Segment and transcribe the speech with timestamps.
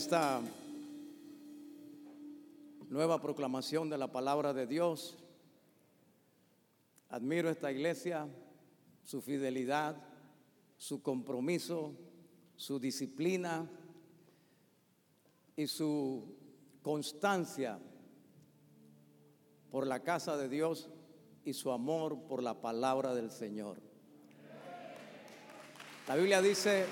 [0.00, 0.40] esta
[2.88, 5.18] nueva proclamación de la palabra de Dios.
[7.10, 8.26] Admiro esta iglesia,
[9.04, 10.02] su fidelidad,
[10.78, 11.92] su compromiso,
[12.56, 13.68] su disciplina
[15.54, 16.34] y su
[16.80, 17.78] constancia
[19.70, 20.88] por la casa de Dios
[21.44, 23.76] y su amor por la palabra del Señor.
[26.08, 26.86] La Biblia dice,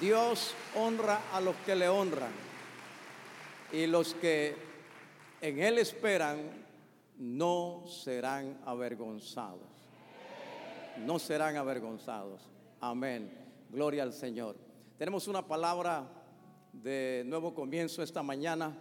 [0.00, 2.32] Dios honra a los que le honran
[3.72, 4.54] y los que
[5.40, 6.38] en Él esperan
[7.18, 9.60] no serán avergonzados.
[11.04, 12.40] No serán avergonzados.
[12.80, 13.30] Amén.
[13.70, 14.56] Gloria al Señor.
[14.98, 16.08] Tenemos una palabra
[16.72, 18.76] de nuevo comienzo esta mañana.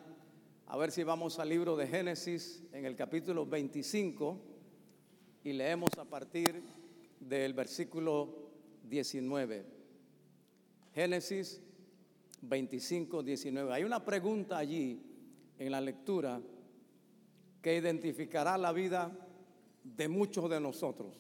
[0.67, 4.39] A ver si vamos al libro de Génesis en el capítulo 25
[5.43, 6.63] y leemos a partir
[7.19, 8.51] del versículo
[8.83, 9.72] 19.
[10.93, 11.59] Génesis
[12.41, 13.73] 25, 19.
[13.73, 15.01] Hay una pregunta allí
[15.57, 16.39] en la lectura
[17.61, 19.11] que identificará la vida
[19.83, 21.15] de muchos de nosotros.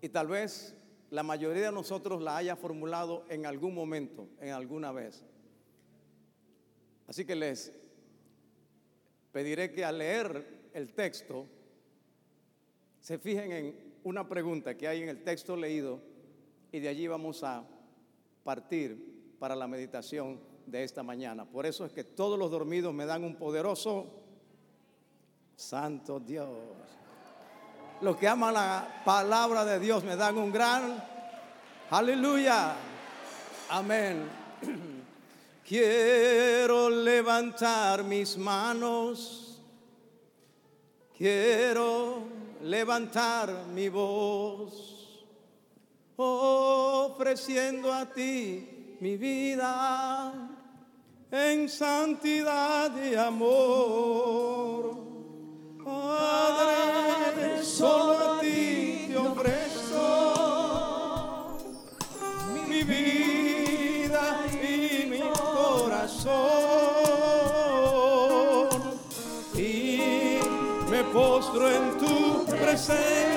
[0.00, 0.74] Y tal vez
[1.10, 5.24] la mayoría de nosotros la haya formulado en algún momento, en alguna vez.
[7.06, 7.72] Así que les
[9.32, 11.46] pediré que al leer el texto
[13.00, 16.07] se fijen en una pregunta que hay en el texto leído
[16.72, 17.64] y de allí vamos a
[18.44, 21.44] partir para la meditación de esta mañana.
[21.44, 24.06] Por eso es que todos los dormidos me dan un poderoso
[25.56, 26.48] Santo Dios.
[28.00, 31.02] Los que aman la palabra de Dios me dan un gran
[31.90, 32.76] aleluya.
[33.70, 34.28] Amén.
[35.66, 39.60] Quiero levantar mis manos.
[41.16, 42.22] Quiero
[42.62, 44.97] levantar mi voz
[46.20, 50.32] ofreciendo a ti mi vida
[51.30, 55.06] en santidad y amor.
[55.84, 59.96] Padre, solo a ti te ofrezco
[62.68, 66.28] mi vida y mi corazón
[69.54, 70.40] y
[70.90, 73.27] me postro en tu presencia.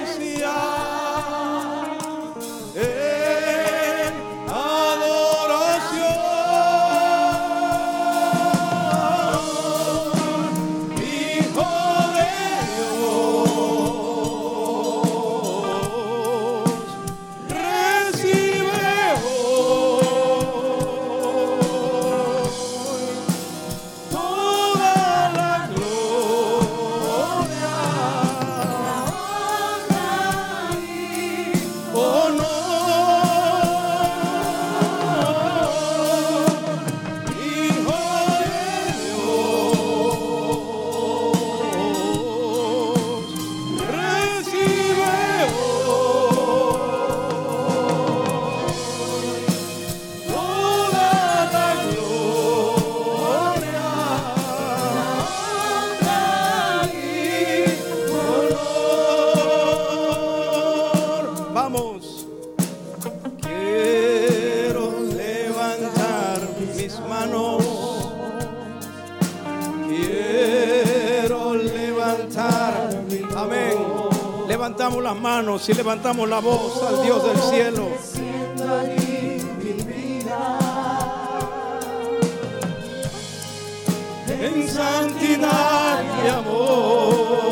[74.48, 77.88] Levantamos las manos y levantamos la voz al Dios del cielo.
[84.28, 87.51] En santidad y amor.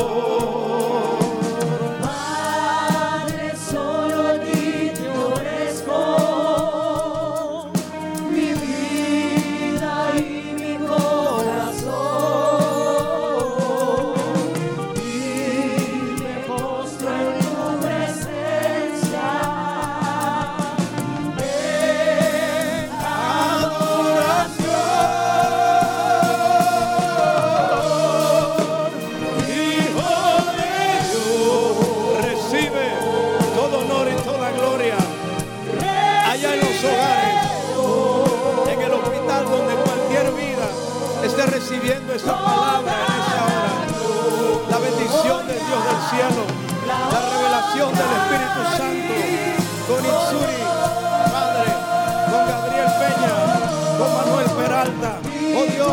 [54.82, 55.92] Oh Dios,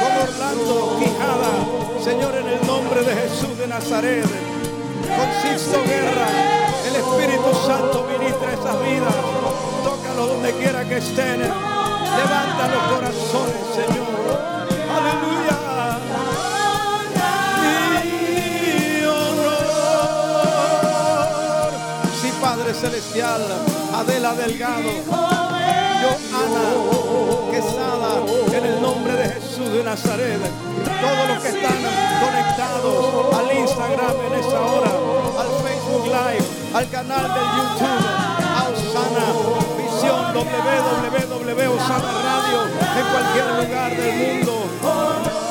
[0.00, 6.26] con Orlando Quijada, Señor, en el nombre de Jesús de Nazaret, con Sisto Guerra,
[6.88, 9.14] el Espíritu Santo ministra esas vidas,
[9.84, 11.38] Bendícelo donde quiera que estén.
[11.38, 14.08] Levanta los corazones, Señor.
[14.90, 15.60] Aleluya.
[22.72, 23.42] Celestial.
[23.92, 24.90] Adela Delgado.
[26.00, 26.99] Yo, Ana
[27.50, 28.22] Quesada.
[28.52, 30.40] En el nombre de Jesús de Nazaret.
[30.84, 31.80] Todos los que están
[32.22, 34.92] conectados al Instagram en esta hora.
[35.40, 36.46] Al Facebook Live.
[36.74, 38.06] Al canal de YouTube.
[38.56, 39.26] A Osana.
[39.76, 41.74] Visión www.
[41.76, 42.60] Osana Radio.
[42.98, 45.49] En cualquier lugar del mundo.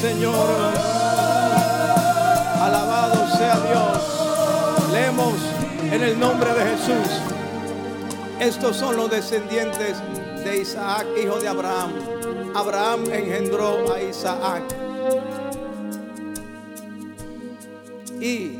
[0.00, 0.48] Señor.
[2.60, 4.92] Alabado sea Dios.
[4.92, 5.34] Leemos
[5.92, 7.20] en el nombre de Jesús.
[8.40, 9.96] Estos son los descendientes
[10.44, 11.92] de Isaac, hijo de Abraham.
[12.54, 14.62] Abraham engendró a Isaac.
[18.20, 18.56] Y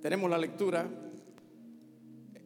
[0.00, 0.88] tenemos la lectura.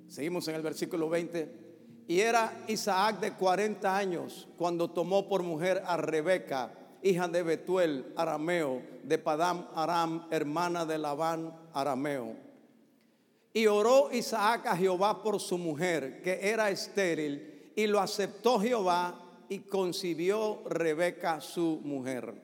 [0.09, 1.64] Seguimos en el versículo 20.
[2.07, 6.73] Y era Isaac de 40 años cuando tomó por mujer a Rebeca,
[7.03, 12.37] hija de Betuel, arameo, de Padam Aram, hermana de Labán, arameo.
[13.53, 19.21] Y oró Isaac a Jehová por su mujer, que era estéril, y lo aceptó Jehová
[19.49, 22.35] y concibió Rebeca su mujer.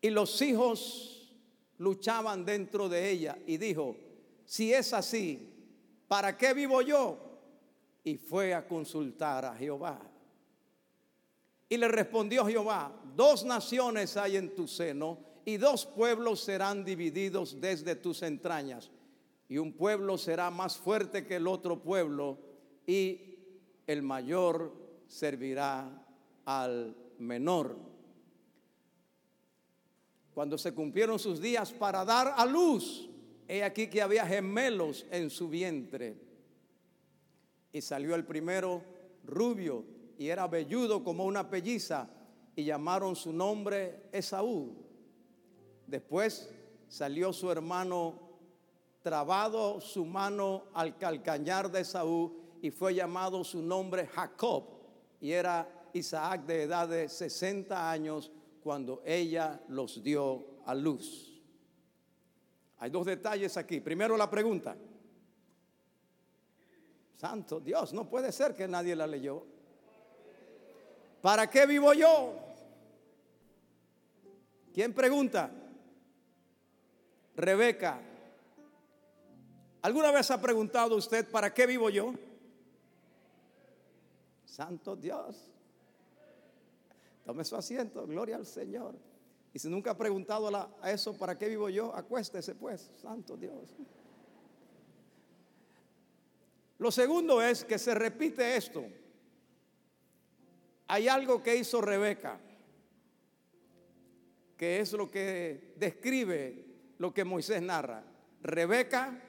[0.00, 1.32] Y los hijos
[1.78, 3.96] luchaban dentro de ella y dijo,
[4.44, 5.51] si es así,
[6.12, 7.16] ¿para qué vivo yo?
[8.04, 9.98] Y fue a consultar a Jehová.
[11.70, 17.58] Y le respondió Jehová, dos naciones hay en tu seno y dos pueblos serán divididos
[17.62, 18.90] desde tus entrañas.
[19.48, 22.36] Y un pueblo será más fuerte que el otro pueblo
[22.86, 23.38] y
[23.86, 24.70] el mayor
[25.06, 26.04] servirá
[26.44, 27.74] al menor.
[30.34, 33.08] Cuando se cumplieron sus días para dar a luz,
[33.48, 36.16] he aquí que había gemelos en su vientre.
[37.72, 38.82] Y salió el primero
[39.24, 39.84] rubio
[40.18, 42.08] y era velludo como una pelliza
[42.54, 44.74] y llamaron su nombre Esaú.
[45.86, 46.50] Después
[46.88, 48.30] salió su hermano
[49.02, 54.64] trabado su mano al calcañar de Esaú y fue llamado su nombre Jacob.
[55.20, 58.30] Y era Isaac de edad de 60 años
[58.62, 61.31] cuando ella los dio a luz.
[62.82, 63.80] Hay dos detalles aquí.
[63.80, 64.74] Primero la pregunta.
[67.16, 69.46] Santo Dios, no puede ser que nadie la leyó.
[71.20, 72.34] ¿Para qué vivo yo?
[74.74, 75.48] ¿Quién pregunta?
[77.36, 78.00] Rebeca.
[79.82, 82.12] ¿Alguna vez ha preguntado usted para qué vivo yo?
[84.44, 85.52] Santo Dios.
[87.24, 89.11] Tome su asiento, gloria al Señor.
[89.54, 90.48] Y si nunca ha preguntado
[90.80, 91.94] a eso, ¿para qué vivo yo?
[91.94, 93.76] Acuéstese pues, Santo Dios.
[96.78, 98.84] Lo segundo es que se repite esto.
[100.88, 102.40] Hay algo que hizo Rebeca,
[104.56, 106.66] que es lo que describe
[106.98, 108.02] lo que Moisés narra.
[108.42, 109.22] Rebeca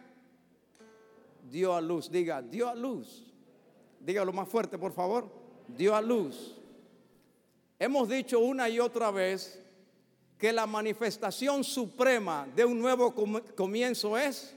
[1.49, 3.31] dio a luz, diga, dio a luz.
[3.99, 5.29] Dígalo más fuerte, por favor.
[5.67, 6.59] Dio a luz.
[7.77, 9.62] Hemos dicho una y otra vez
[10.43, 13.15] que la manifestación suprema de un nuevo
[13.55, 14.53] comienzo es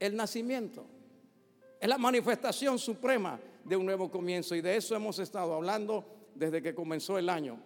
[0.00, 0.84] el nacimiento.
[1.78, 6.04] Es la manifestación suprema de un nuevo comienzo y de eso hemos estado hablando
[6.34, 7.56] desde que comenzó el año.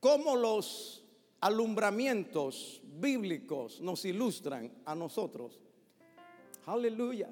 [0.00, 1.04] Cómo los
[1.40, 5.60] alumbramientos bíblicos nos ilustran a nosotros.
[6.66, 7.28] Aleluya.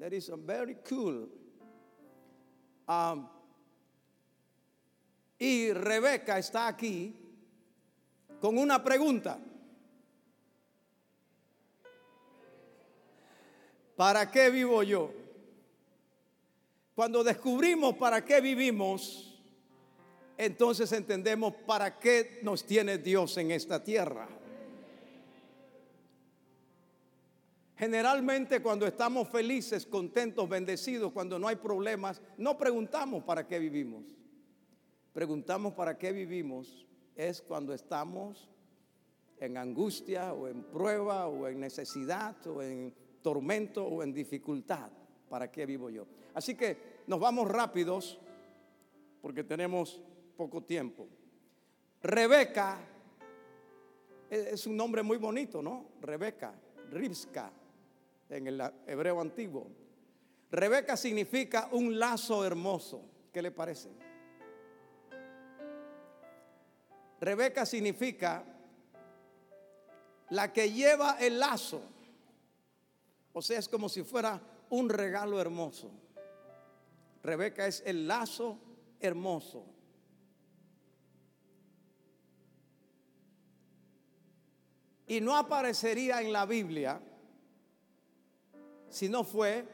[0.00, 1.28] That is a very cool.
[2.88, 3.28] Um,
[5.38, 7.14] y Rebeca está aquí
[8.40, 9.38] con una pregunta.
[13.96, 15.12] ¿Para qué vivo yo?
[16.94, 19.40] Cuando descubrimos para qué vivimos,
[20.36, 24.28] entonces entendemos para qué nos tiene Dios en esta tierra.
[27.76, 34.17] Generalmente cuando estamos felices, contentos, bendecidos, cuando no hay problemas, no preguntamos para qué vivimos.
[35.18, 38.48] Preguntamos para qué vivimos es cuando estamos
[39.40, 44.92] en angustia o en prueba o en necesidad o en tormento o en dificultad.
[45.28, 46.06] ¿Para qué vivo yo?
[46.34, 48.20] Así que nos vamos rápidos
[49.20, 50.00] porque tenemos
[50.36, 51.08] poco tiempo.
[52.00, 52.78] Rebeca
[54.30, 55.86] es un nombre muy bonito, ¿no?
[56.00, 56.54] Rebeca,
[56.92, 57.50] Ribska,
[58.30, 59.66] en el hebreo antiguo.
[60.52, 63.02] Rebeca significa un lazo hermoso.
[63.32, 63.90] ¿Qué le parece?
[67.20, 68.44] Rebeca significa
[70.30, 71.82] la que lleva el lazo.
[73.32, 75.90] O sea, es como si fuera un regalo hermoso.
[77.22, 78.58] Rebeca es el lazo
[79.00, 79.64] hermoso.
[85.06, 87.00] Y no aparecería en la Biblia
[88.90, 89.66] si no fue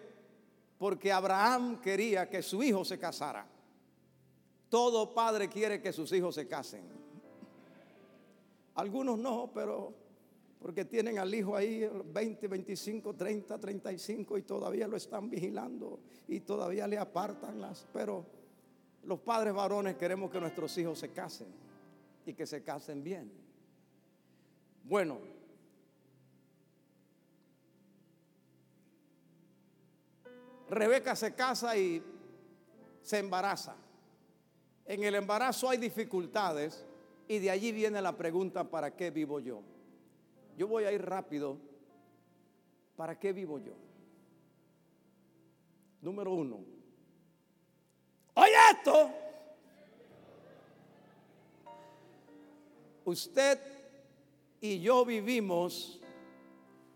[0.78, 3.46] porque Abraham quería que su hijo se casara.
[4.68, 6.82] Todo padre quiere que sus hijos se casen.
[8.74, 9.94] Algunos no, pero
[10.64, 16.40] porque tienen al hijo ahí 20, 25, 30, 35 y todavía lo están vigilando y
[16.40, 17.86] todavía le apartan las...
[17.92, 18.24] Pero
[19.02, 21.48] los padres varones queremos que nuestros hijos se casen
[22.24, 23.30] y que se casen bien.
[24.84, 25.18] Bueno,
[30.70, 32.02] Rebeca se casa y
[33.02, 33.76] se embaraza.
[34.86, 36.86] En el embarazo hay dificultades
[37.28, 39.62] y de allí viene la pregunta, ¿para qué vivo yo?
[40.56, 41.58] Yo voy a ir rápido.
[42.96, 43.74] ¿Para qué vivo yo?
[46.00, 46.60] Número uno.
[48.34, 49.10] Oye esto.
[53.04, 53.58] Usted
[54.60, 56.00] y yo vivimos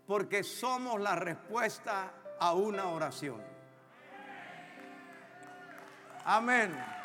[0.07, 3.41] porque somos la respuesta a una oración.
[6.23, 6.98] Amén.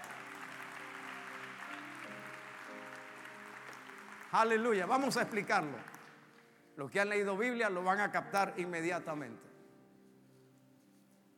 [4.34, 4.84] Aleluya.
[4.84, 5.76] Vamos a explicarlo.
[6.76, 9.40] Los que han leído Biblia lo van a captar inmediatamente.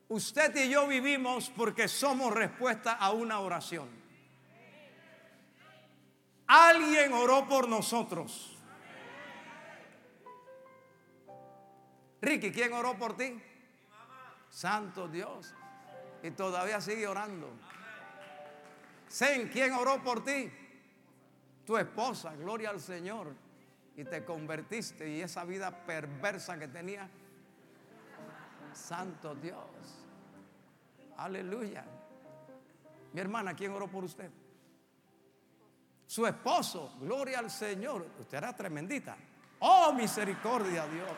[0.09, 3.91] Usted y yo vivimos porque somos respuesta a una oración.
[6.47, 8.57] Alguien oró por nosotros.
[12.23, 13.39] Ricky, ¿quién oró por ti?
[14.49, 15.53] Santo Dios.
[16.23, 17.51] Y todavía sigue orando.
[19.07, 20.51] Sen, ¿quién oró por ti?
[21.67, 23.35] Tu esposa, gloria al Señor
[23.97, 27.09] y te convertiste y esa vida perversa que tenía.
[28.73, 30.07] Santo Dios.
[31.17, 31.85] Aleluya.
[33.13, 34.31] Mi hermana, ¿quién oró por usted?
[36.07, 38.07] Su esposo, gloria al Señor.
[38.21, 39.17] Usted era tremendita.
[39.59, 41.11] Oh, misericordia, Dios.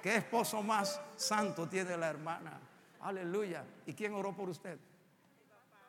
[0.00, 2.58] ¿Qué esposo más santo tiene la hermana?
[3.00, 3.64] Aleluya.
[3.84, 4.78] ¿Y quién oró por usted?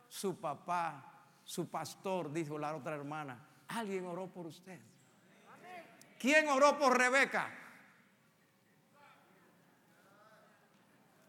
[0.10, 1.17] Su papá,
[1.48, 3.39] su pastor, dijo la otra hermana.
[3.70, 4.80] Alguien oró por usted.
[6.20, 7.50] ¿Quién oró por Rebeca?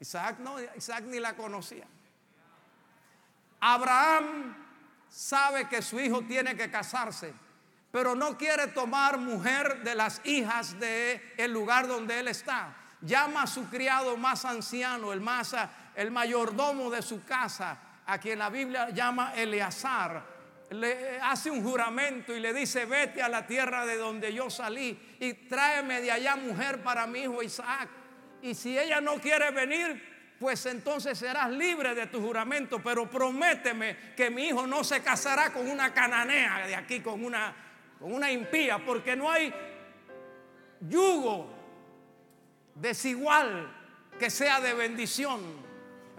[0.00, 1.86] Isaac no, Isaac ni la conocía.
[3.60, 4.56] Abraham
[5.08, 7.32] sabe que su hijo tiene que casarse,
[7.92, 12.74] pero no quiere tomar mujer de las hijas de el lugar donde él está.
[13.02, 15.54] Llama a su criado más anciano, el más
[15.94, 20.24] el mayordomo de su casa, a quien la Biblia llama Eleazar
[20.70, 24.98] le hace un juramento y le dice, vete a la tierra de donde yo salí
[25.20, 27.88] y tráeme de allá mujer para mi hijo Isaac.
[28.42, 34.14] Y si ella no quiere venir, pues entonces serás libre de tu juramento, pero prométeme
[34.16, 37.54] que mi hijo no se casará con una cananea de aquí, con una,
[37.98, 39.52] con una impía, porque no hay
[40.80, 41.54] yugo
[42.74, 43.70] desigual
[44.18, 45.67] que sea de bendición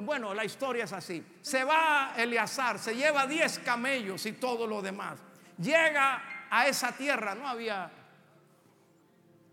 [0.01, 1.25] bueno, la historia es así.
[1.41, 5.20] Se va Eleazar, se lleva 10 camellos y todo lo demás.
[5.58, 7.91] Llega a esa tierra, no había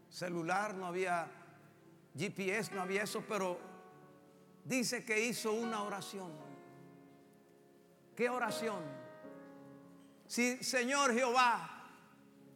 [0.08, 1.26] celular, no había
[2.16, 3.58] GPS, no había eso, pero
[4.64, 6.32] dice que hizo una oración.
[8.14, 8.82] ¿Qué oración?
[10.26, 11.84] Si Señor Jehová,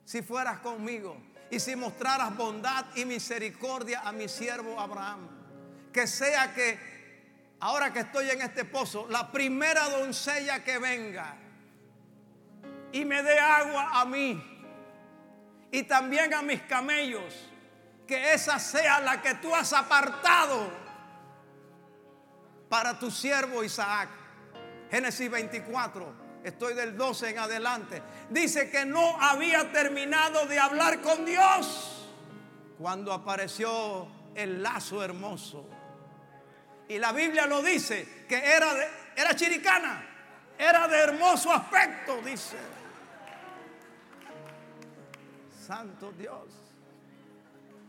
[0.05, 1.17] si fueras conmigo
[1.51, 5.29] y si mostraras bondad y misericordia a mi siervo Abraham,
[5.93, 7.00] que sea que
[7.61, 11.37] ahora que estoy en este pozo, la primera doncella que venga
[12.93, 14.43] y me dé agua a mí
[15.71, 17.49] y también a mis camellos,
[18.07, 20.69] que esa sea la que tú has apartado
[22.69, 24.09] para tu siervo Isaac.
[24.91, 26.13] Génesis 24,
[26.43, 28.03] estoy del 12 en adelante.
[28.31, 32.09] Dice que no había terminado de hablar con Dios
[32.77, 35.80] cuando apareció el lazo hermoso
[36.91, 38.75] y la Biblia lo dice, que era,
[39.15, 40.05] era chiricana,
[40.59, 42.57] era de hermoso aspecto, dice.
[45.65, 46.49] Santo Dios.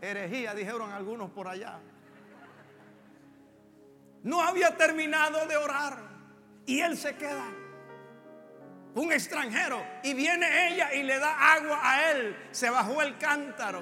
[0.01, 1.79] Herejía, dijeron algunos por allá.
[4.21, 5.97] no había terminado de orar
[6.67, 7.47] y él se queda.
[8.93, 12.37] Un extranjero y viene ella y le da agua a él.
[12.51, 13.81] Se bajó el cántaro.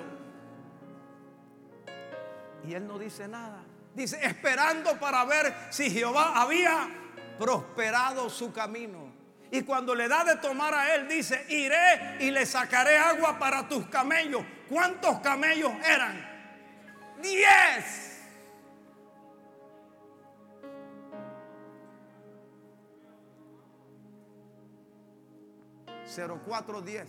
[2.65, 3.65] Y él no dice nada.
[3.99, 6.87] Dice, esperando para ver si Jehová había
[7.37, 9.11] prosperado su camino.
[9.51, 13.67] Y cuando le da de tomar a él, dice, iré y le sacaré agua para
[13.67, 14.41] tus camellos.
[14.69, 16.25] ¿Cuántos camellos eran?
[17.21, 18.21] Diez.
[26.05, 27.05] 0410.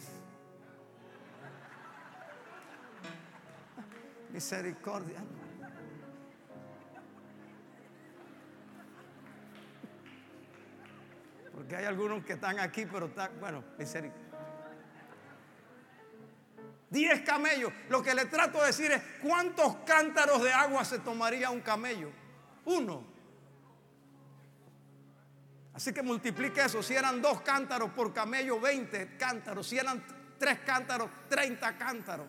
[4.33, 5.21] Misericordia.
[11.61, 14.31] Porque hay algunos que están aquí, pero está, bueno, misericordia.
[16.89, 17.71] Diez camellos.
[17.91, 22.11] Lo que le trato de decir es, ¿cuántos cántaros de agua se tomaría un camello?
[22.65, 23.05] Uno.
[25.75, 26.83] Así que multiplique eso.
[26.83, 29.69] Si eran dos cántaros por camello, 20 cántaros.
[29.69, 30.03] Si eran
[30.39, 32.27] tres cántaros, 30 cántaros.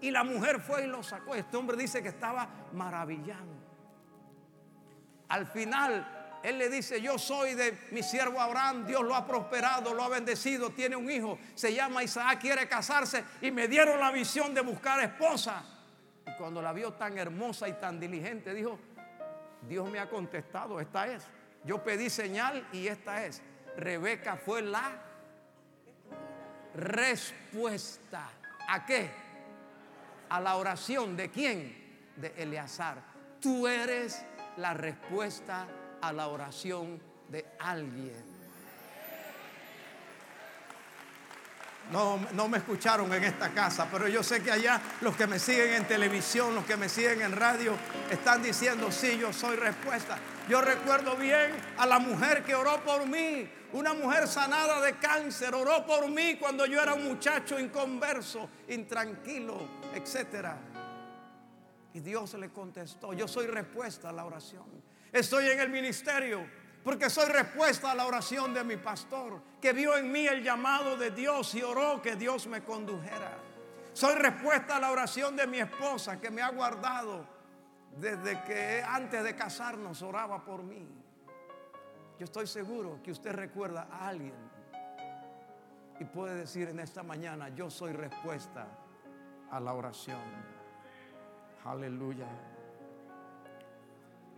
[0.00, 1.34] Y la mujer fue y lo sacó.
[1.34, 3.60] Este hombre dice que estaba maravillado.
[5.28, 9.92] Al final, él le dice, yo soy de mi siervo Abraham, Dios lo ha prosperado,
[9.92, 14.10] lo ha bendecido, tiene un hijo, se llama Isaac, quiere casarse y me dieron la
[14.10, 15.62] visión de buscar esposa.
[16.26, 18.78] Y cuando la vio tan hermosa y tan diligente, dijo,
[19.68, 21.26] Dios me ha contestado, esta es.
[21.64, 23.42] Yo pedí señal y esta es.
[23.76, 24.92] Rebeca fue la
[26.74, 28.30] respuesta.
[28.66, 29.10] ¿A qué?
[30.30, 32.12] A la oración de quién?
[32.16, 33.02] De Eleazar.
[33.40, 34.24] Tú eres
[34.56, 35.66] la respuesta
[36.00, 38.40] a la oración de alguien.
[41.90, 45.40] No, no, me escucharon en esta casa, pero yo sé que allá los que me
[45.40, 47.74] siguen en televisión, los que me siguen en radio,
[48.08, 50.16] están diciendo, sí, yo soy respuesta.
[50.48, 55.52] Yo recuerdo bien a la mujer que oró por mí, una mujer sanada de cáncer,
[55.52, 60.48] oró por mí cuando yo era un muchacho inconverso, intranquilo, etc.
[61.94, 64.89] Y Dios le contestó, yo soy respuesta a la oración.
[65.12, 66.46] Estoy en el ministerio
[66.84, 70.96] porque soy respuesta a la oración de mi pastor, que vio en mí el llamado
[70.96, 73.38] de Dios y oró que Dios me condujera.
[73.92, 77.26] Soy respuesta a la oración de mi esposa, que me ha guardado
[77.96, 80.88] desde que antes de casarnos oraba por mí.
[82.18, 84.34] Yo estoy seguro que usted recuerda a alguien
[85.98, 88.66] y puede decir en esta mañana, yo soy respuesta
[89.50, 90.20] a la oración.
[91.64, 92.26] Aleluya.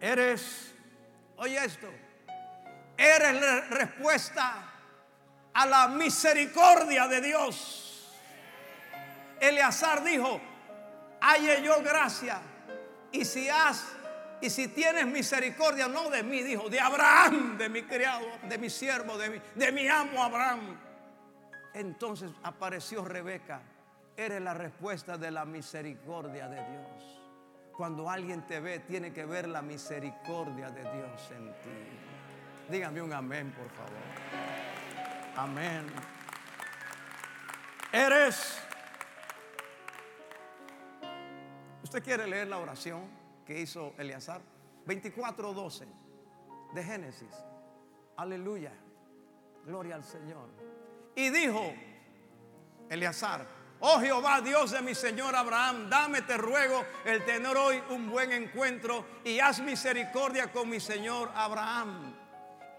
[0.03, 0.75] Eres,
[1.37, 1.89] oye esto,
[2.97, 4.69] eres respuesta
[5.55, 8.13] a la misericordia de Dios.
[9.39, 10.41] Eleazar dijo,
[11.21, 12.41] halle yo gracia
[13.13, 13.93] y si has
[14.41, 18.69] y si tienes misericordia, no de mí, dijo, de Abraham, de mi criado, de mi
[18.69, 20.81] siervo, de mi, de mi amo Abraham.
[21.75, 23.63] Entonces apareció Rebeca.
[24.17, 27.22] Eres la respuesta de la misericordia de Dios.
[27.77, 32.71] Cuando alguien te ve, tiene que ver la misericordia de Dios en ti.
[32.71, 33.93] Dígame un amén, por favor.
[35.37, 35.87] Amén.
[37.93, 38.63] Eres
[41.93, 43.03] ¿Usted quiere leer la oración
[43.45, 44.41] que hizo Eleazar?
[44.87, 45.87] 24:12
[46.73, 47.45] de Génesis.
[48.17, 48.73] Aleluya.
[49.67, 50.49] Gloria al Señor.
[51.15, 51.75] Y dijo
[52.89, 53.47] Eleazar,
[53.83, 58.33] oh Jehová, Dios de mi Señor Abraham, dame, te ruego, el tener hoy un buen
[58.33, 62.15] encuentro y haz misericordia con mi Señor Abraham.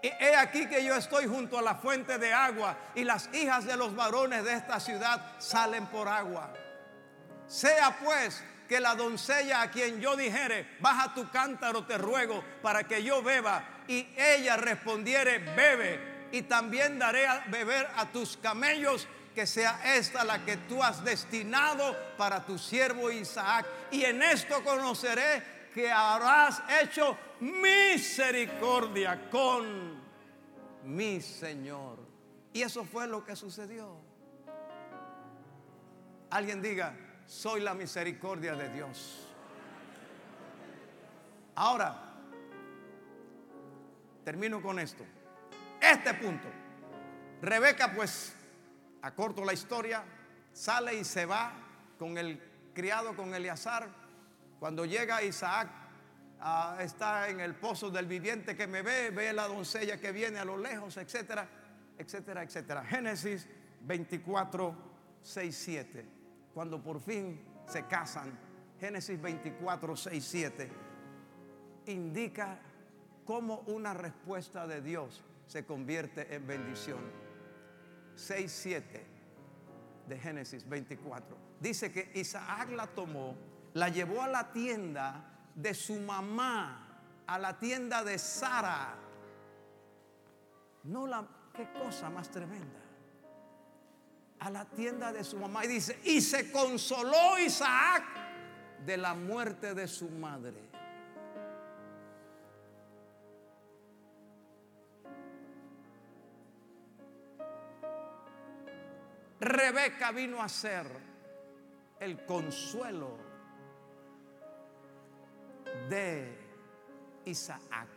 [0.02, 3.76] He aquí que yo estoy junto a la fuente de agua y las hijas de
[3.76, 6.52] los varones de esta ciudad salen por agua.
[7.46, 12.84] Sea pues que la doncella a quien yo dijere, baja tu cántaro, te ruego, para
[12.84, 19.06] que yo beba, y ella respondiere, bebe, y también daré a beber a tus camellos,
[19.34, 23.66] que sea esta la que tú has destinado para tu siervo Isaac.
[23.90, 25.42] Y en esto conoceré
[25.74, 30.00] que habrás hecho misericordia con
[30.84, 31.98] mi Señor.
[32.52, 33.96] Y eso fue lo que sucedió.
[36.30, 39.28] Alguien diga, soy la misericordia de Dios.
[41.56, 41.94] Ahora,
[44.24, 45.04] termino con esto.
[45.80, 46.48] Este punto.
[47.42, 48.34] Rebeca pues,
[49.06, 50.04] acorto la historia,
[50.52, 51.52] sale y se va
[51.98, 52.40] con el
[52.74, 53.88] criado, con Eleazar.
[54.58, 55.68] Cuando llega Isaac,
[56.40, 60.38] ah, está en el pozo del viviente que me ve, ve la doncella que viene
[60.38, 61.48] a lo lejos, etcétera,
[61.98, 62.84] etcétera, etcétera.
[62.84, 63.46] Génesis
[63.82, 64.74] 24,
[65.22, 66.14] 6, 7
[66.54, 68.38] cuando por fin se casan,
[68.78, 70.70] Génesis 24, 6, 7,
[71.86, 72.60] indica
[73.24, 77.23] cómo una respuesta de Dios se convierte en bendición.
[78.14, 79.06] 6, 7
[80.06, 81.36] de Génesis 24.
[81.60, 83.36] Dice que Isaac la tomó,
[83.74, 85.24] la llevó a la tienda
[85.54, 88.96] de su mamá, a la tienda de Sara.
[90.84, 92.80] No la, qué cosa más tremenda.
[94.40, 98.04] A la tienda de su mamá y dice, y se consoló Isaac
[98.84, 100.73] de la muerte de su madre.
[109.44, 110.86] Rebeca vino a ser
[112.00, 113.18] el consuelo
[115.90, 116.38] de
[117.26, 117.88] Isaac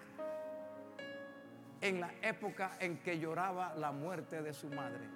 [1.79, 5.07] en la época en que lloraba la muerte de su madre.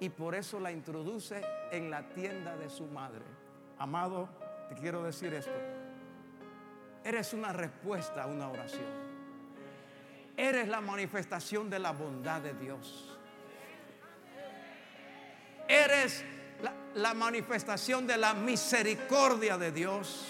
[0.00, 3.24] Y por eso la introduce en la tienda de su madre.
[3.78, 4.30] Amado,
[4.70, 5.52] te quiero decir esto.
[7.04, 9.14] Eres una respuesta a una oración.
[10.34, 13.13] Eres la manifestación de la bondad de Dios.
[15.68, 16.24] Eres
[16.94, 20.26] la, manifestación de la misericordia de Dios,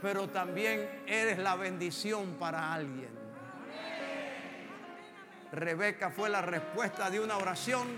[0.00, 3.20] pero también eres la bendición para alguien.
[5.52, 7.88] Rebeca fue la respuesta de una oración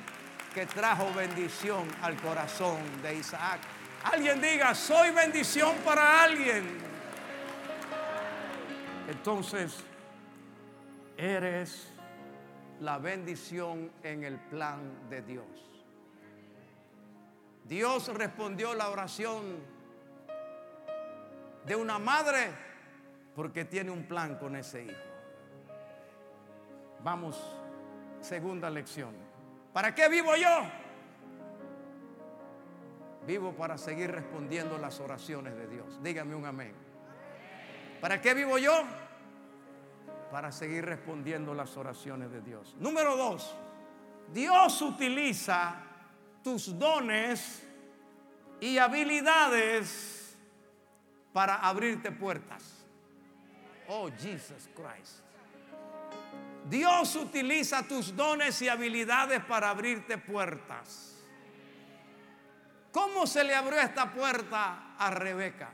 [0.55, 3.61] que trajo bendición al corazón de Isaac.
[4.05, 6.93] Alguien diga, soy bendición para alguien.
[9.09, 9.77] Entonces,
[11.17, 11.89] eres
[12.81, 15.72] la bendición en el plan de Dios.
[17.65, 19.43] Dios respondió la oración
[21.65, 22.51] de una madre
[23.35, 25.01] porque tiene un plan con ese hijo.
[27.03, 27.41] Vamos,
[28.21, 29.15] segunda lección.
[29.73, 30.61] ¿Para qué vivo yo?
[33.27, 36.03] Vivo para seguir respondiendo las oraciones de Dios.
[36.03, 36.75] Dígame un amén.
[38.01, 38.73] ¿Para qué vivo yo?
[40.31, 42.75] Para seguir respondiendo las oraciones de Dios.
[42.79, 43.55] Número dos,
[44.33, 45.92] Dios utiliza
[46.43, 47.63] tus dones
[48.61, 50.37] y habilidades
[51.33, 52.63] para abrirte puertas.
[53.89, 55.21] Oh, Jesus Christ.
[56.69, 61.17] Dios utiliza tus dones y habilidades para abrirte puertas.
[62.93, 65.73] ¿Cómo se le abrió esta puerta a Rebeca?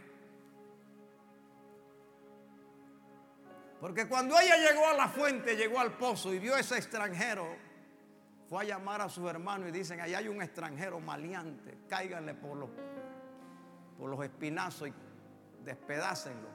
[3.80, 7.67] Porque cuando ella llegó a la fuente, llegó al pozo y vio a ese extranjero
[8.48, 12.56] fue a llamar a sus hermanos y dicen, ahí hay un extranjero maleante, cáiganle por
[12.56, 12.70] los,
[13.98, 14.92] por los espinazos y
[15.64, 16.48] despedácenlo.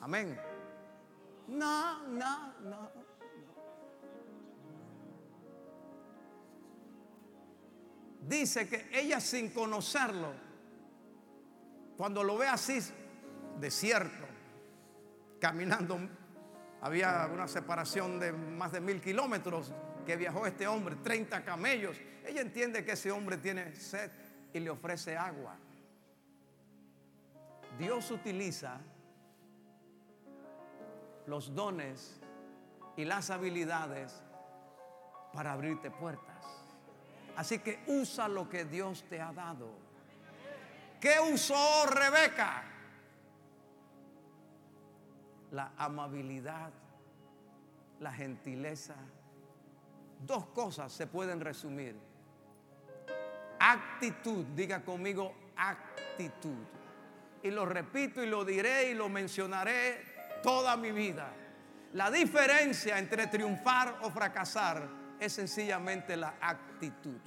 [0.00, 0.40] Amén.
[1.48, 2.90] No, no, no.
[8.22, 10.32] Dice que ella sin conocerlo,
[11.98, 12.78] cuando lo ve así,
[13.58, 14.24] desierto,
[15.38, 15.98] caminando,
[16.80, 21.96] había una separación de más de mil kilómetros que viajó este hombre, 30 camellos.
[22.26, 24.10] Ella entiende que ese hombre tiene sed
[24.52, 25.56] y le ofrece agua.
[27.78, 28.80] Dios utiliza
[31.26, 32.20] los dones
[32.96, 34.22] y las habilidades
[35.32, 36.44] para abrirte puertas.
[37.36, 39.70] Así que usa lo que Dios te ha dado.
[41.00, 42.64] ¿Qué usó Rebeca?
[45.52, 46.70] La amabilidad,
[48.00, 48.96] la gentileza,
[50.26, 51.96] Dos cosas se pueden resumir.
[53.58, 56.64] Actitud, diga conmigo actitud.
[57.42, 60.04] Y lo repito y lo diré y lo mencionaré
[60.42, 61.32] toda mi vida.
[61.94, 67.20] La diferencia entre triunfar o fracasar es sencillamente la actitud.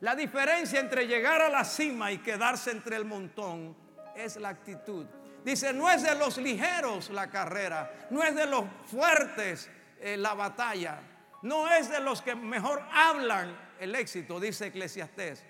[0.00, 3.76] La diferencia entre llegar a la cima y quedarse entre el montón
[4.14, 5.06] es la actitud.
[5.44, 10.34] Dice, no es de los ligeros la carrera, no es de los fuertes eh, la
[10.34, 11.00] batalla,
[11.42, 15.44] no es de los que mejor hablan el éxito, dice Eclesiastés,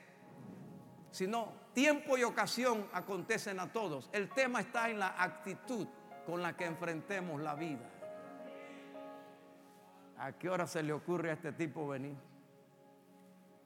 [1.11, 4.11] sino tiempo y ocasión acontecen a todos.
[4.13, 5.87] El tema está en la actitud
[6.27, 7.89] con la que enfrentemos la vida.
[10.19, 12.17] ¿A qué hora se le ocurre a este tipo venir?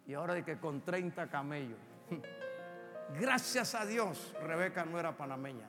[0.07, 1.79] Y ahora de que con 30 camellos.
[3.21, 5.67] Gracias a Dios, Rebeca no era panameña.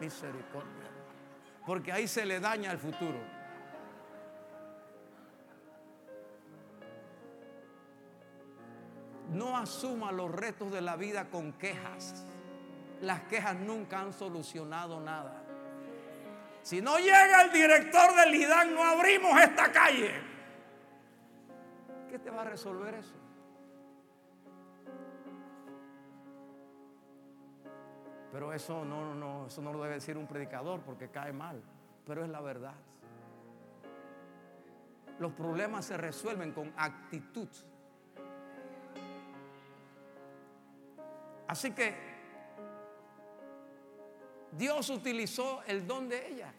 [0.00, 0.88] Misericordia.
[1.66, 3.37] Porque ahí se le daña el futuro.
[9.30, 12.24] No asuma los retos de la vida con quejas.
[13.00, 15.42] Las quejas nunca han solucionado nada.
[16.62, 20.12] Si no llega el director del IDAN, no abrimos esta calle.
[22.10, 23.14] ¿Qué te va a resolver eso?
[28.32, 31.62] Pero eso no, no, eso no lo debe decir un predicador porque cae mal.
[32.06, 32.74] pero es la verdad.
[35.18, 37.48] Los problemas se resuelven con actitud.
[41.48, 41.94] Así que
[44.52, 46.52] Dios utilizó el don de ella,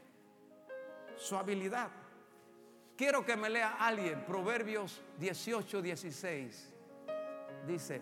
[1.17, 1.89] su habilidad.
[2.97, 6.73] Quiero que me lea alguien, Proverbios 18, 16.
[7.65, 8.01] Dice,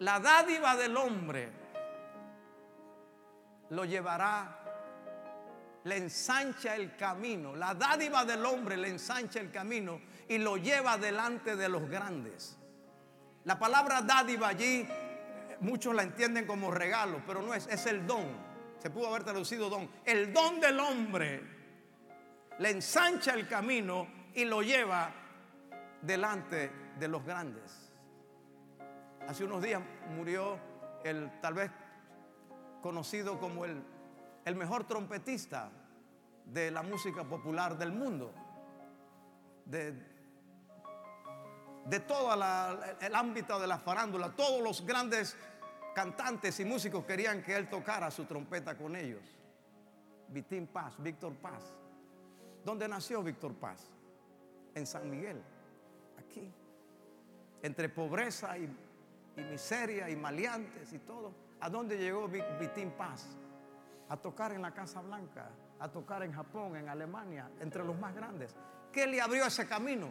[0.00, 1.52] la dádiva del hombre
[3.70, 4.58] lo llevará,
[5.84, 7.54] le ensancha el camino.
[7.54, 12.56] La dádiva del hombre le ensancha el camino y lo lleva delante de los grandes.
[13.44, 14.86] La palabra dádiva allí,
[15.62, 18.26] muchos la entienden como regalo, pero no es, es el don.
[18.78, 19.88] Se pudo haber traducido don.
[20.04, 21.42] El don del hombre
[22.58, 25.10] le ensancha el camino y lo lleva
[26.02, 27.92] delante de los grandes.
[29.26, 29.80] Hace unos días
[30.16, 30.58] murió
[31.04, 31.70] el tal vez
[32.82, 33.82] conocido como el,
[34.44, 35.70] el mejor trompetista
[36.44, 38.34] de la música popular del mundo.
[39.64, 39.92] De,
[41.86, 45.36] de todo el ámbito de la farándula, todos los grandes
[45.94, 49.22] cantantes y músicos querían que él tocara su trompeta con ellos.
[50.28, 51.62] Vitín Paz, Víctor Paz.
[52.64, 53.90] ¿Dónde nació Víctor Paz?
[54.74, 55.40] En San Miguel,
[56.18, 56.50] aquí.
[57.62, 58.68] Entre pobreza y,
[59.50, 61.32] miseria y maleantes y todo.
[61.60, 63.26] ¿A dónde llegó Vitín Paz?
[64.08, 68.14] A tocar en la Casa Blanca, a tocar en Japón, en Alemania, entre los más
[68.14, 68.54] grandes.
[68.90, 70.08] ¿Qué le abrió ese camino?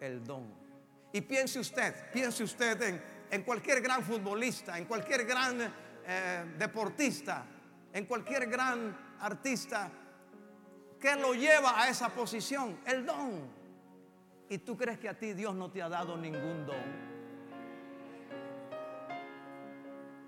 [0.00, 0.52] El don.
[1.12, 5.60] Y piense usted, piense usted en, en cualquier gran futbolista, en cualquier gran
[6.06, 7.44] eh, deportista,
[7.92, 9.90] en cualquier gran artista,
[11.00, 12.80] ¿qué lo lleva a esa posición?
[12.86, 13.60] El don.
[14.48, 17.10] ¿Y tú crees que a ti Dios no te ha dado ningún don?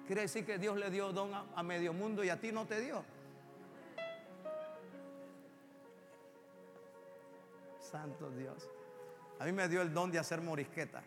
[0.06, 2.80] Quiere decir que Dios le dio don a, medio mundo y a ti no te
[2.80, 3.04] dio.
[7.80, 8.68] Santo Dios.
[9.38, 11.02] A mí me dio el don de hacer morisqueta.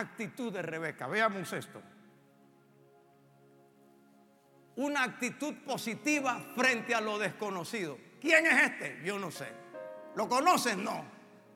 [0.00, 1.06] Actitud de Rebeca.
[1.06, 1.80] Veamos esto.
[4.76, 7.98] Una actitud positiva frente a lo desconocido.
[8.20, 9.00] ¿Quién es este?
[9.04, 9.48] Yo no sé.
[10.16, 10.82] ¿Lo conocen?
[10.84, 11.04] No.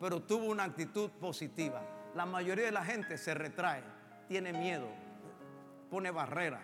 [0.01, 1.83] Pero tuvo una actitud positiva.
[2.15, 3.83] La mayoría de la gente se retrae,
[4.29, 4.89] tiene miedo,
[5.91, 6.63] pone barrera.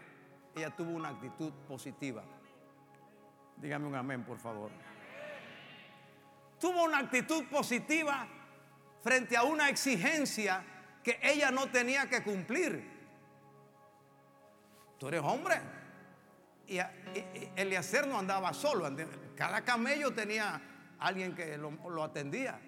[0.54, 2.22] Ella tuvo una actitud positiva.
[3.56, 4.70] Dígame un amén, por favor.
[6.58, 8.26] Tuvo una actitud positiva
[9.02, 10.62] frente a una exigencia
[11.02, 13.00] que ella no tenía que cumplir.
[14.98, 15.60] Tú eres hombre.
[16.66, 16.78] Y,
[17.56, 18.88] Eliezer no andaba solo.
[19.34, 20.60] Cada camello tenía
[20.98, 22.60] alguien que lo, atendía.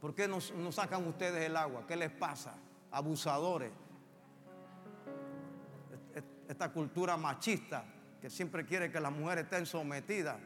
[0.00, 0.40] ¿Por qué no,
[0.72, 1.86] sacan ustedes el agua?
[1.86, 2.54] ¿Qué les pasa?
[2.90, 3.72] Abusadores.
[6.46, 7.84] Esta cultura machista
[8.20, 10.36] que siempre quiere que las mujeres estén sometidas.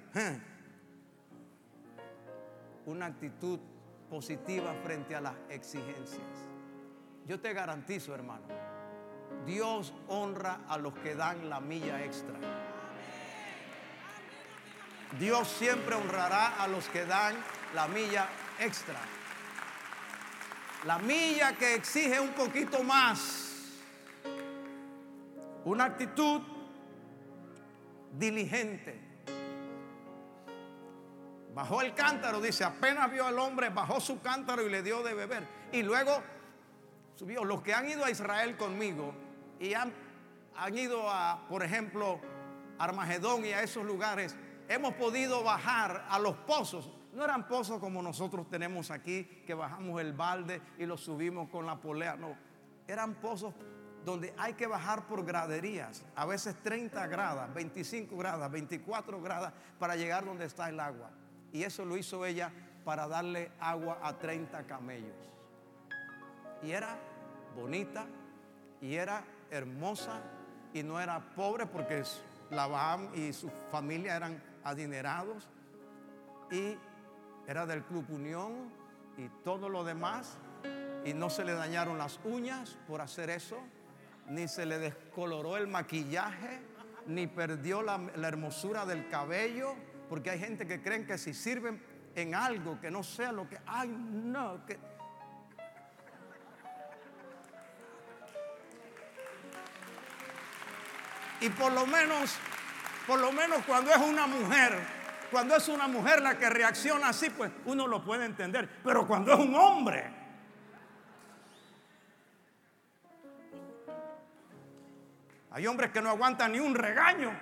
[2.86, 3.58] Una actitud
[4.08, 6.53] positiva frente a las exigencias.
[7.26, 8.46] Yo te garantizo, hermano,
[9.46, 12.34] Dios honra a los que dan la milla extra.
[15.18, 17.34] Dios siempre honrará a los que dan
[17.74, 19.00] la milla extra.
[20.84, 23.72] La milla que exige un poquito más.
[25.64, 26.42] Una actitud
[28.12, 29.00] diligente.
[31.54, 35.14] Bajó el cántaro, dice, apenas vio al hombre, bajó su cántaro y le dio de
[35.14, 35.46] beber.
[35.72, 36.20] Y luego
[37.20, 39.14] Los que han ido a Israel conmigo
[39.60, 39.92] y han,
[40.56, 42.20] han ido a, por ejemplo,
[42.78, 44.36] Armagedón y a esos lugares,
[44.68, 46.90] hemos podido bajar a los pozos.
[47.12, 51.66] No eran pozos como nosotros tenemos aquí, que bajamos el balde y lo subimos con
[51.66, 52.16] la polea.
[52.16, 52.36] No,
[52.88, 53.54] eran pozos
[54.04, 59.96] donde hay que bajar por graderías, a veces 30 gradas, 25 gradas, 24 gradas, para
[59.96, 61.10] llegar donde está el agua.
[61.52, 62.52] Y eso lo hizo ella
[62.84, 65.33] para darle agua a 30 camellos.
[66.64, 66.96] Y era
[67.54, 68.06] bonita,
[68.80, 70.20] y era hermosa,
[70.72, 72.02] y no era pobre porque
[72.50, 75.48] Labán y su familia eran adinerados
[76.50, 76.76] y
[77.46, 78.70] era del Club Unión
[79.16, 80.38] y todo lo demás
[81.04, 83.58] y no se le dañaron las uñas por hacer eso,
[84.28, 86.60] ni se le descoloró el maquillaje,
[87.06, 89.74] ni perdió la, hermosura del cabello,
[90.08, 91.82] porque hay gente que creen que si sirven
[92.14, 94.78] en algo que no sea lo que, ay no, que...
[101.40, 102.36] Y por lo menos,
[103.06, 104.78] por lo menos cuando es una mujer,
[105.30, 108.68] cuando es una mujer la que reacciona así, pues uno lo puede entender.
[108.82, 110.10] Pero cuando es un hombre,
[115.50, 117.32] hay hombres que no aguantan ni un regaño,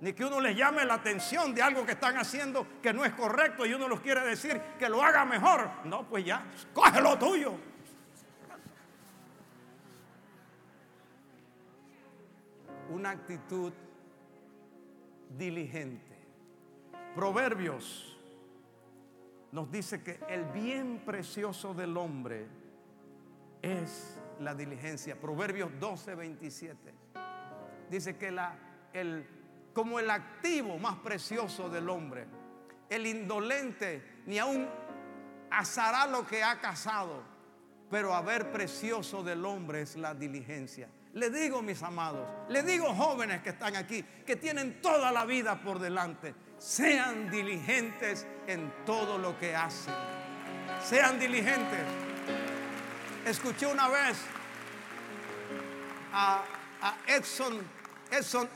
[0.00, 3.12] ni que uno les llame la atención de algo que están haciendo que no es
[3.12, 5.70] correcto y uno los quiere decir que lo haga mejor.
[5.84, 6.42] No, pues ya,
[6.74, 7.71] coge lo tuyo.
[12.90, 13.72] Una actitud
[15.36, 16.16] diligente.
[17.14, 18.18] Proverbios
[19.52, 22.46] nos dice que el bien precioso del hombre
[23.60, 25.18] es la diligencia.
[25.20, 26.94] Proverbios 12, 27.
[27.90, 28.56] Dice que la,
[28.92, 29.26] el,
[29.74, 32.26] como el activo más precioso del hombre,
[32.88, 34.66] el indolente ni aún
[35.50, 37.22] asará lo que ha cazado,
[37.90, 40.88] pero a ver precioso del hombre es la diligencia.
[41.14, 45.60] Le digo, mis amados, le digo jóvenes que están aquí, que tienen toda la vida
[45.60, 49.92] por delante, sean diligentes en todo lo que hacen.
[50.82, 51.80] Sean diligentes.
[53.26, 54.18] Escuché una vez
[56.12, 56.44] a,
[57.06, 57.60] Edson,
[58.10, 58.48] Edson,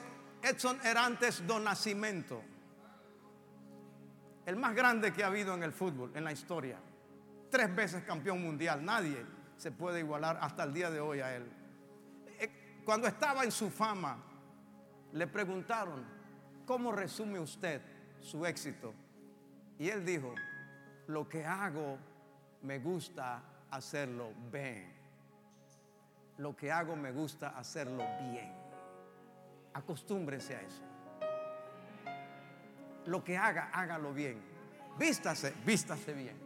[0.42, 2.42] Edson Herantes do Nascimento,
[4.46, 6.78] el más grande que ha habido en el fútbol, en la historia.
[7.50, 9.24] Tres veces campeón mundial, nadie
[9.58, 11.65] se puede igualar hasta el día de hoy a él.
[12.86, 14.16] Cuando estaba en su fama,
[15.12, 16.04] le preguntaron,
[16.64, 17.82] ¿cómo resume usted
[18.20, 18.94] su éxito?
[19.76, 20.32] Y él dijo,
[21.08, 21.98] lo que hago
[22.62, 24.94] me gusta hacerlo bien.
[26.38, 28.52] Lo que hago me gusta hacerlo bien.
[29.74, 30.82] Acostúmbrese a eso.
[33.06, 34.40] Lo que haga, hágalo bien.
[34.96, 36.36] Vístase, vístase bien.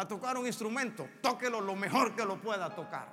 [0.00, 3.08] A tocar un instrumento, tóquelo lo mejor que lo pueda tocar.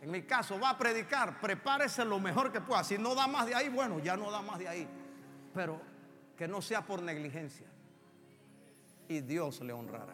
[0.00, 2.84] En mi caso, va a predicar, prepárese lo mejor que pueda.
[2.84, 4.88] Si no da más de ahí, bueno, ya no da más de ahí
[5.56, 5.80] pero
[6.36, 7.66] que no sea por negligencia.
[9.08, 10.12] Y Dios le honrará.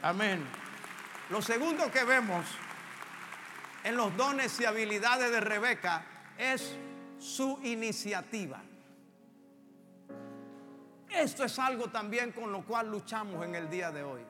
[0.00, 0.42] Amén.
[1.28, 2.46] Lo segundo que vemos
[3.84, 6.06] en los dones y habilidades de Rebeca
[6.38, 6.74] es
[7.18, 8.62] su iniciativa.
[11.08, 14.20] Esto es algo también con lo cual luchamos en el día de hoy.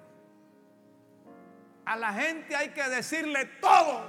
[1.84, 4.02] A la gente hay que decirle todo,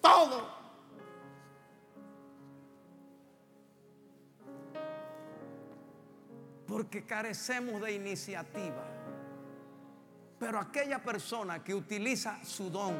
[0.00, 0.60] todo.
[6.70, 8.84] porque carecemos de iniciativa.
[10.38, 12.94] Pero aquella persona que utiliza su don,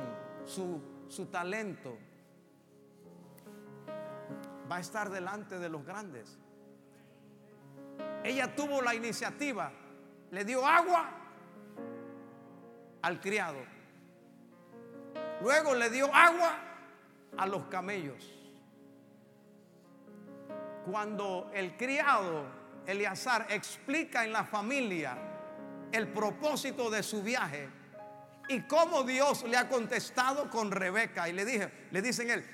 [0.45, 1.97] su, su talento,
[4.71, 6.37] va a estar delante de los grandes.
[8.23, 9.73] Ella tuvo la iniciativa,
[10.31, 11.11] le dio agua
[13.03, 13.59] al criado.
[15.41, 16.59] Luego le dio agua
[17.37, 18.37] a los camellos.
[20.85, 22.45] Cuando el criado
[22.87, 25.17] Eleazar explica en la familia
[25.93, 27.69] el propósito de su viaje
[28.49, 31.29] y cómo Dios le ha contestado con Rebeca.
[31.29, 32.45] Y le dije, le dicen él,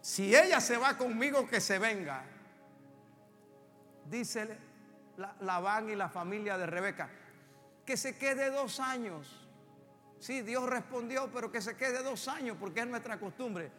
[0.00, 2.24] si ella se va conmigo, que se venga.
[4.04, 4.58] Dice
[5.40, 7.08] Labán y la familia de Rebeca,
[7.84, 9.46] que se quede dos años.
[10.18, 13.70] Sí, Dios respondió, pero que se quede dos años porque es nuestra costumbre.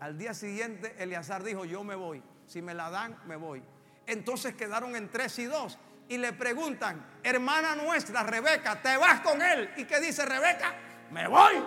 [0.00, 2.22] Al día siguiente, Eleazar dijo, yo me voy.
[2.46, 3.62] Si me la dan, me voy.
[4.06, 5.78] Entonces quedaron en tres y dos.
[6.08, 9.70] Y le preguntan, hermana nuestra, Rebeca, ¿te vas con él?
[9.76, 10.74] ¿Y qué dice Rebeca?
[11.10, 11.62] Me voy.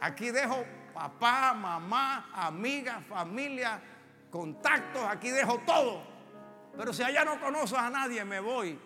[0.00, 3.80] Aquí dejo papá, mamá, amiga, familia,
[4.30, 6.02] contactos, aquí dejo todo.
[6.76, 8.78] Pero si allá no conozco a nadie, me voy.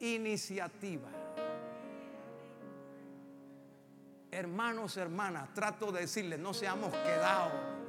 [0.00, 1.08] Iniciativa.
[4.30, 7.82] Hermanos, hermanas, trato de decirles, no seamos quedados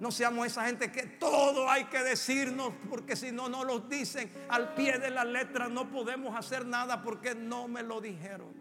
[0.00, 4.30] no seamos esa gente que todo hay que decirnos, porque si no, no los dicen
[4.48, 8.52] al pie de la letra, no podemos hacer nada porque no me lo dijeron.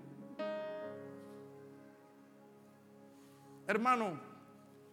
[3.68, 4.20] Hermano,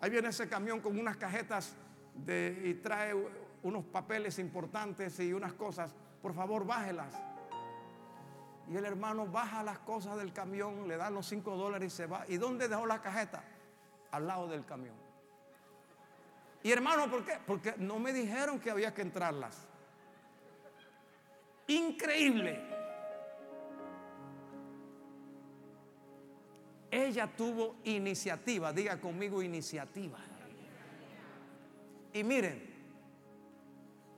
[0.00, 1.74] ahí viene ese camión con unas cajetas
[2.16, 3.14] y trae
[3.62, 5.94] unos papeles importantes y unas cosas.
[6.22, 7.14] Por favor, bájelas.
[8.70, 12.06] Y el hermano baja las cosas del camión, le da los cinco dólares y se
[12.06, 12.24] va.
[12.28, 13.42] ¿Y dónde dejó la cajeta?
[14.10, 14.94] Al lado del camión.
[16.62, 17.38] Y hermano, ¿por qué?
[17.46, 19.66] Porque no me dijeron que había que entrarlas.
[21.66, 22.58] Increíble.
[26.90, 30.18] Ella tuvo iniciativa, diga conmigo iniciativa.
[32.14, 32.62] Y miren,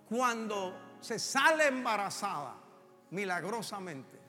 [0.07, 2.55] cuando se sale embarazada,
[3.11, 4.20] milagrosamente,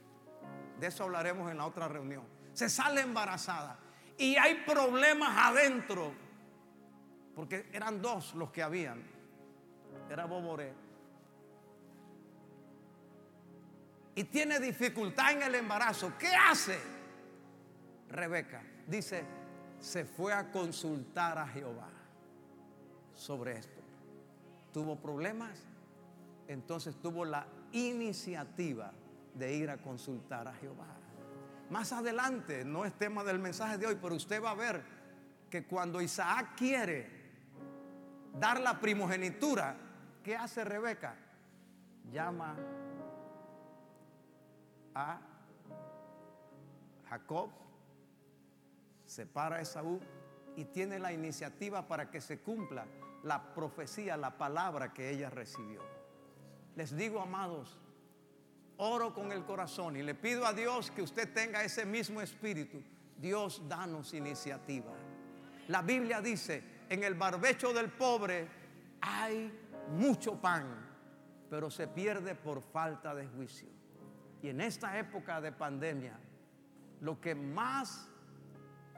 [0.79, 3.77] de eso hablaremos en la otra reunión, se sale embarazada
[4.17, 6.13] y hay problemas adentro
[7.35, 9.03] porque eran dos los que habían.
[10.09, 10.73] era Boboré.
[14.15, 16.13] Y tiene dificultad en el embarazo.
[16.17, 16.79] ¿Qué hace?
[18.09, 19.25] Rebeca dice,
[19.77, 21.96] se fue a consultar a Jehová
[23.17, 23.81] sobre esto.
[24.71, 25.59] Tuvo problemas,
[26.47, 28.93] entonces tuvo la iniciativa
[29.33, 30.87] de ir a consultar a Jehová.
[31.69, 34.81] Más adelante, no es tema del mensaje de hoy, pero usted va a ver
[35.49, 37.07] que cuando Isaac quiere
[38.39, 39.75] dar la primogenitura,
[40.23, 41.15] ¿qué hace Rebeca?
[42.11, 42.55] Llama
[44.95, 45.19] a
[47.09, 47.49] Jacob,
[49.05, 49.99] separa a Esaú
[50.55, 52.85] y tiene la iniciativa para que se cumpla
[53.27, 55.81] la profecía, la palabra que ella recibió.
[56.75, 57.77] Les digo, amados,
[58.77, 62.81] oro con el corazón y le pido a Dios que usted tenga ese mismo espíritu.
[63.17, 64.93] Dios, danos iniciativa.
[65.67, 68.47] La Biblia dice, en el barbecho del pobre
[69.01, 69.51] hay
[69.89, 70.87] mucho pan,
[71.49, 73.67] pero se pierde por falta de juicio.
[74.41, 76.17] Y en esta época de pandemia,
[77.01, 78.07] lo que más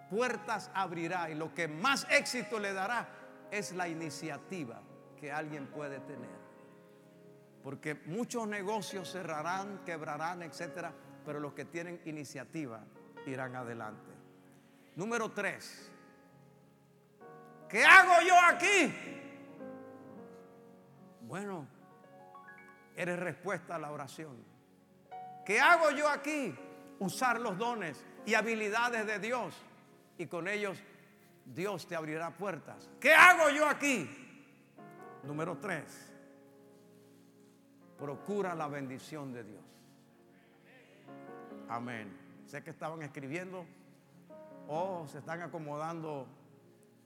[0.10, 3.19] puertas abrirá y lo que más éxito le dará
[3.52, 4.82] es la iniciativa
[5.20, 6.40] que alguien puede tener.
[7.64, 10.94] Porque muchos negocios cerrarán, quebrarán, etcétera,
[11.26, 12.84] pero los que tienen iniciativa
[13.26, 14.12] irán adelante.
[14.96, 15.92] Número tres.
[17.68, 18.94] ¿Qué hago yo aquí?
[21.22, 21.68] Bueno,
[22.96, 24.44] eres respuesta a la oración.
[25.46, 26.56] ¿Qué hago yo aquí?
[27.00, 29.56] Usar los dones y habilidades de Dios
[30.18, 30.82] y con ellos
[31.54, 32.90] Dios te abrirá puertas.
[33.00, 34.10] ¿Qué hago yo aquí?
[35.24, 36.10] Número tres
[38.00, 39.64] procura la bendición de Dios.
[41.68, 42.18] Amén.
[42.46, 43.66] Sé que estaban escribiendo
[44.68, 46.26] o se están acomodando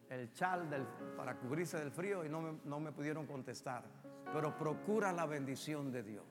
[0.10, 0.88] el chal
[1.18, 3.84] para cubrirse del frío y no me, no me pudieron contestar.
[4.32, 6.26] Pero procura la bendición de Dios.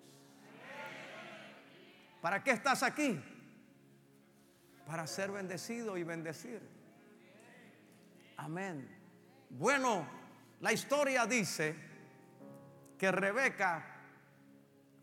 [2.21, 3.21] ¿Para qué estás aquí?
[4.87, 6.63] Para ser bendecido y bendecir.
[8.43, 8.89] Amén.
[9.51, 10.05] Bueno,
[10.61, 11.77] la historia dice
[12.99, 13.87] que Rebeca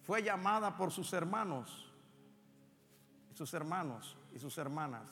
[0.03, 1.89] fue llamada por sus hermanos,
[3.33, 5.09] sus hermanos y sus hermanas.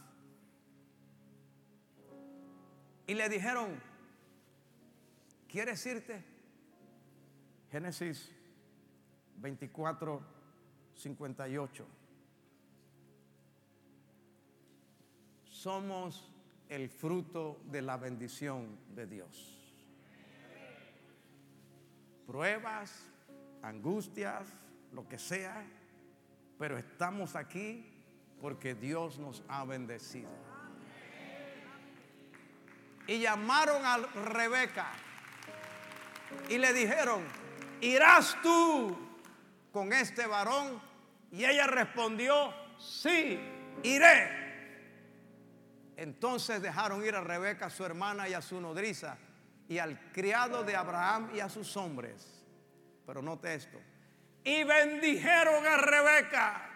[3.06, 3.82] Y le dijeron,
[5.48, 6.22] ¿quieres irte?
[7.72, 8.30] Génesis
[9.38, 10.22] 24,
[10.96, 11.88] 58.
[15.50, 16.30] Somos
[16.70, 19.54] el fruto de la bendición de Dios.
[22.26, 23.04] Pruebas,
[23.62, 24.48] angustias,
[24.92, 25.66] lo que sea,
[26.60, 27.86] pero estamos aquí
[28.42, 30.30] porque Dios nos ha bendecido.
[33.08, 34.92] Y llamaron a Rebeca
[36.50, 37.24] y le dijeron,
[37.80, 38.98] ¿irás tú
[39.72, 40.82] con este varón?
[41.32, 43.40] Y ella respondió, sí,
[43.84, 44.47] iré.
[45.98, 49.18] Entonces dejaron ir a Rebeca, su hermana y a su nodriza,
[49.68, 52.46] y al criado de Abraham y a sus hombres.
[53.06, 53.80] Pero note esto,
[54.44, 56.70] y bendijeron a Rebeca.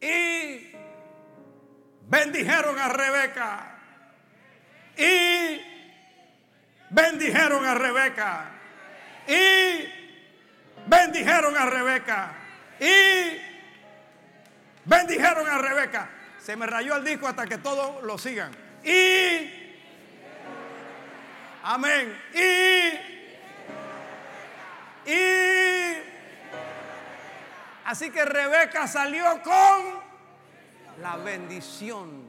[0.00, 0.72] Y
[2.08, 3.78] bendijeron a Rebeca.
[4.96, 5.60] Y
[6.90, 8.50] bendijeron a Rebeca.
[9.28, 9.84] Y
[10.86, 12.32] bendijeron a Rebeca.
[12.80, 13.38] Y
[14.86, 16.10] bendijeron a Rebeca.
[16.48, 18.50] Se me rayó el disco hasta que todos lo sigan.
[18.82, 19.50] Y
[21.62, 22.18] amén.
[22.32, 22.88] Y
[25.10, 25.94] y
[27.84, 30.00] así que Rebeca salió con
[31.02, 32.26] la bendición.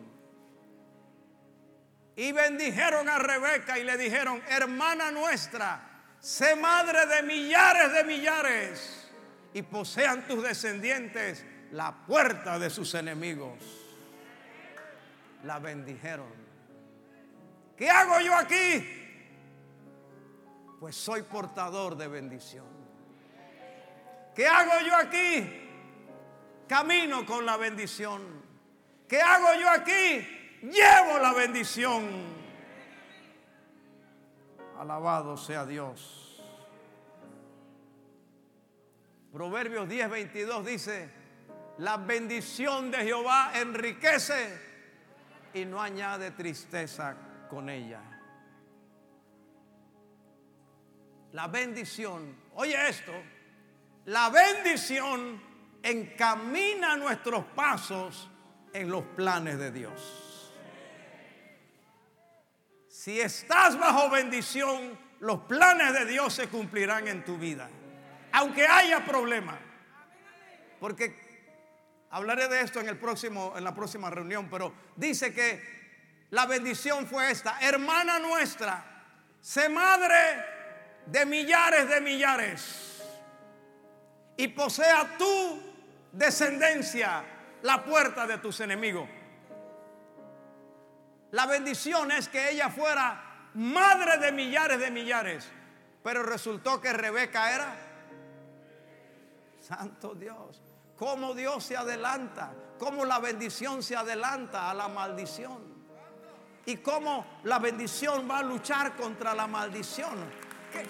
[2.18, 5.80] Y bendijeron a Rebeca y le dijeron, hermana nuestra,
[6.20, 9.10] sé madre de millares de millares
[9.54, 13.79] y posean tus descendientes la puerta de sus enemigos.
[15.44, 16.50] La bendijeron.
[17.78, 19.00] ¿Qué hago yo aquí?
[20.80, 22.66] pues soy portador de bendición.
[24.34, 25.68] ¿Qué hago yo aquí?
[26.68, 28.22] Camino con la bendición.
[29.08, 30.26] ¿Qué hago yo aquí?
[30.62, 32.08] Llevo la bendición.
[34.80, 36.42] Alabado sea Dios.
[39.34, 41.10] Proverbios 10, 22 dice,
[41.80, 44.69] la bendición de Jehová enriquece
[45.54, 47.16] y no añade tristeza
[47.50, 48.02] con ella.
[51.34, 53.14] la bendición, oye esto,
[54.06, 55.42] la bendición
[55.84, 58.30] encamina nuestros pasos
[58.74, 60.54] en los planes de Dios.
[62.88, 67.70] Si estás bajo bendición, los planes de Dios se cumplirán en tu vida.
[68.32, 69.58] Aunque haya problemas.
[70.80, 71.29] Porque
[72.12, 75.80] hablaré de esto en, el próximo, en la próxima reunión, pero dice que
[76.32, 77.60] la bendición fue esta.
[77.62, 78.84] Hermana nuestra,
[79.42, 80.46] sé madre
[81.06, 83.02] de millares de millares
[84.38, 85.62] y posea tu
[86.12, 87.24] descendencia
[87.62, 89.10] la puerta de tus enemigos.
[91.32, 95.50] La bendición es que ella fuera madre de millares de millares.
[96.04, 97.76] Pero resultó que Rebeca era
[99.60, 100.69] Santo Dios.
[101.00, 105.70] Cómo Dios se adelanta, cómo la bendición se adelanta a la maldición.
[106.66, 110.14] Y cómo la bendición va a luchar contra la maldición.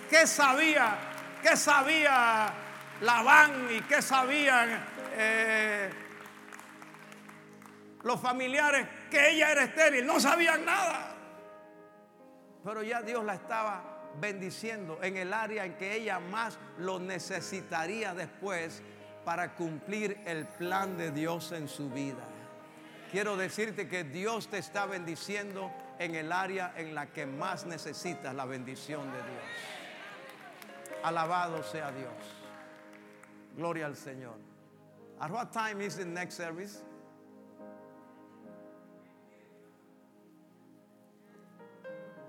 [0.10, 0.98] ¿Qué, sabía?
[1.44, 2.52] ¿Qué sabía
[3.02, 4.84] Labán y qué sabían
[5.14, 5.90] eh,
[8.02, 11.16] los familiares que ella era estéril, no sabían nada.
[12.64, 18.14] Pero ya Dios la estaba bendiciendo en el área en que ella más lo necesitaría
[18.14, 18.82] después
[19.26, 22.24] para cumplir el plan de Dios en su vida.
[23.12, 28.34] Quiero decirte que Dios te está bendiciendo en el área en la que más necesitas
[28.36, 29.44] la bendición de Dios.
[31.04, 32.14] Alabado sea Dios.
[33.56, 34.36] Gloria al Señor.
[35.20, 36.84] At what time is the next service?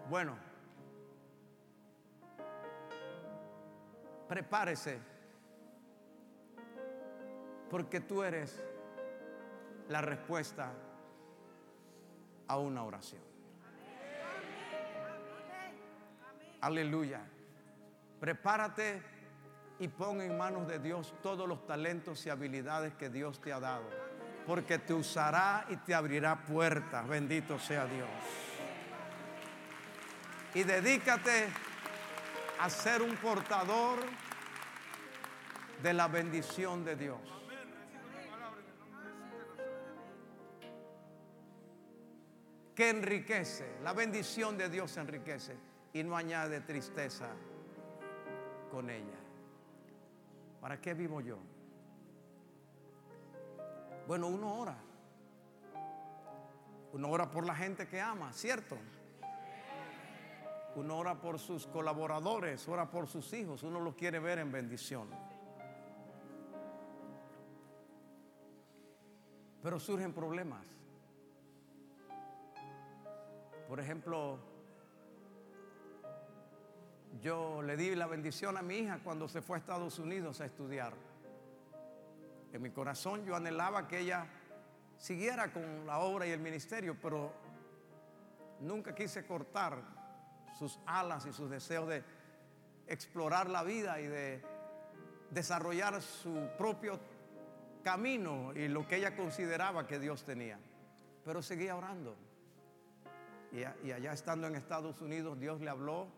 [0.09, 0.37] Bueno,
[4.29, 4.99] prepárese,
[7.71, 8.63] porque tú eres
[9.89, 10.73] la respuesta
[12.49, 13.23] a una oración.
[16.61, 17.23] Aleluya.
[18.21, 19.03] Prepárate
[19.79, 23.61] y pon en manos de Dios todos los talentos y habilidades que Dios te ha
[23.61, 23.85] dado,
[24.47, 27.09] porque te usará y te abrirá puertas.
[27.09, 28.09] Bendito sea Dios
[30.55, 31.49] y dedícate
[32.59, 33.99] a ser un portador
[35.83, 37.40] de la bendición de Dios.
[42.81, 45.55] Que enriquece, la bendición de Dios enriquece
[45.93, 47.29] y no añade tristeza
[48.71, 49.19] con ella.
[50.63, 51.37] ¿Para qué vivo yo?
[54.09, 54.79] Bueno, uno ora.
[56.95, 58.79] Uno ora por la gente que ama, ¿cierto?
[60.75, 65.11] Uno ora por sus colaboradores, ora por sus hijos, uno los quiere ver en bendición.
[69.63, 70.80] Pero surgen problemas.
[73.71, 74.37] Por ejemplo,
[77.23, 80.47] yo le di la bendición a mi hija cuando se fue a Estados Unidos a
[80.47, 80.93] estudiar.
[82.53, 84.27] En mi corazón yo anhelaba que ella
[84.99, 87.33] siguiera con la obra y el ministerio, pero
[88.59, 89.81] nunca quise cortar
[90.59, 92.03] sus alas y sus deseos de
[92.89, 94.43] explorar la vida y de
[95.31, 96.99] desarrollar su propio
[97.85, 100.59] camino y lo que ella consideraba que Dios tenía.
[101.25, 102.30] Pero seguía orando.
[103.53, 106.09] Y, allá estando en Estados Unidos, Dios le habló.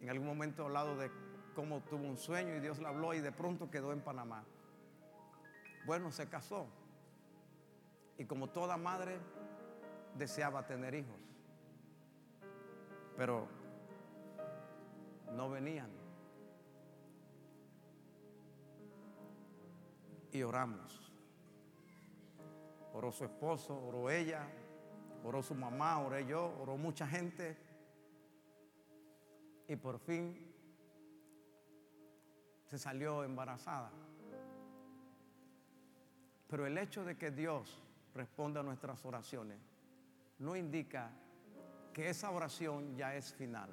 [0.00, 1.10] En algún momento hablado de
[1.54, 4.44] cómo tuvo un sueño y Dios le habló y de pronto quedó en Panamá.
[5.86, 6.66] Bueno, se casó.
[8.18, 9.18] Y como toda madre,
[10.16, 11.30] deseaba tener hijos
[13.20, 13.46] pero
[15.36, 15.90] no venían.
[20.32, 21.12] Y oramos.
[22.94, 24.48] Oró su esposo, oró ella,
[25.24, 27.56] oró su mamá, oré yo, oró mucha gente.
[29.68, 30.50] Y por fin
[32.66, 33.90] se salió embarazada.
[36.48, 37.80] Pero el hecho de que Dios
[38.14, 39.58] responda a nuestras oraciones
[40.38, 41.10] no indica
[41.92, 43.70] que esa oración ya es final.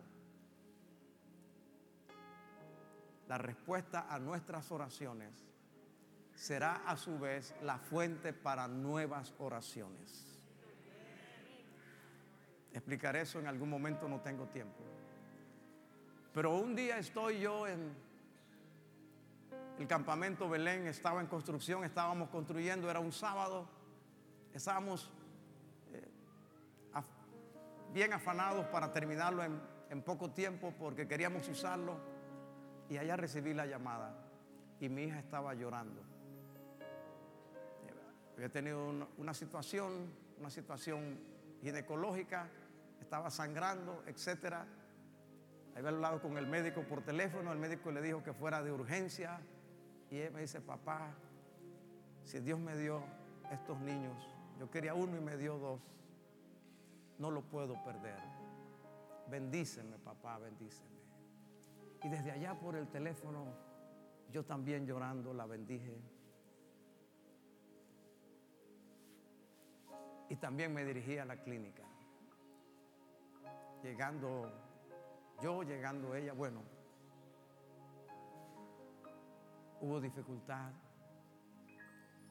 [3.27, 5.47] La respuesta a nuestras oraciones
[6.33, 10.36] será a su vez la fuente para nuevas oraciones.
[12.77, 14.83] Explicaré eso en algún momento, no tengo tiempo.
[16.31, 17.91] Pero un día estoy yo en
[19.79, 23.67] el campamento Belén, estaba en construcción, estábamos construyendo, era un sábado,
[24.53, 25.11] estábamos
[27.93, 31.97] bien afanados para terminarlo en, poco tiempo porque queríamos usarlo.
[32.89, 34.13] Y allá recibí la llamada
[34.79, 35.99] y mi hija estaba llorando.
[38.35, 41.17] Había tenido una, situación, una situación
[41.63, 42.47] ginecológica,
[43.07, 44.67] estaba sangrando, etcétera.
[45.75, 49.39] Había hablado con el médico por teléfono, el médico le dijo que fuera de urgencia
[50.09, 51.13] y él me dice, papá,
[52.23, 53.01] si Dios me dio
[53.51, 54.15] estos niños,
[54.59, 55.79] yo quería uno y me dio dos
[57.17, 58.19] no lo puedo perder.
[59.29, 60.97] Bendíceme, papá, bendíceme.
[62.03, 63.45] Y desde allá por el teléfono,
[64.31, 65.97] yo también llorando la bendije.
[70.29, 71.86] Y también me dirigí a la clínica.
[73.83, 74.51] Llegando
[75.41, 76.61] yo, llegando ella, bueno,
[79.79, 80.71] hubo dificultad,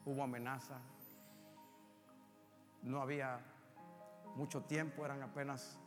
[0.05, 0.79] hubo amenaza,
[2.83, 3.39] no había
[4.35, 5.79] mucho tiempo, eran apenas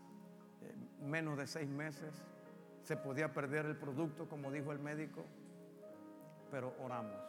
[0.62, 2.24] eh, menos de seis meses,
[2.82, 5.24] se podía perder el producto, como dijo el médico,
[6.50, 7.20] pero oramos.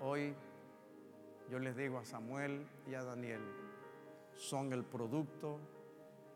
[0.00, 0.34] Hoy
[1.50, 3.40] yo les digo a Samuel y a Daniel,
[4.36, 5.60] son el producto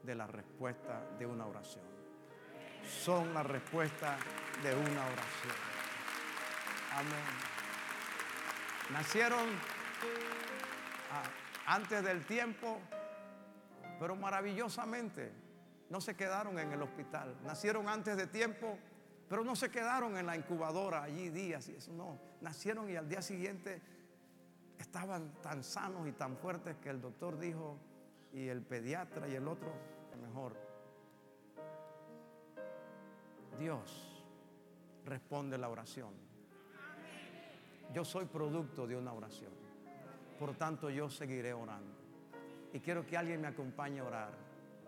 [0.03, 1.85] de la respuesta de una oración.
[2.87, 4.17] Son la respuesta
[4.63, 5.55] de una oración.
[6.95, 7.49] Amén.
[8.93, 9.47] Nacieron
[11.13, 11.25] ah,
[11.67, 12.79] antes del tiempo,
[13.99, 15.33] pero maravillosamente
[15.91, 17.37] no se quedaron en el hospital.
[17.45, 18.79] Nacieron antes de tiempo,
[19.29, 22.19] pero no se quedaron en la incubadora allí días y eso no.
[22.41, 23.83] Nacieron y al día siguiente
[24.79, 27.79] estaban tan sanos y tan fuertes que el doctor dijo,
[28.33, 29.73] y el pediatra y el otro,
[30.21, 30.57] mejor.
[33.59, 34.25] Dios
[35.05, 36.13] responde la oración.
[37.93, 39.53] Yo soy producto de una oración.
[40.39, 41.97] Por tanto, yo seguiré orando.
[42.73, 44.33] Y quiero que alguien me acompañe a orar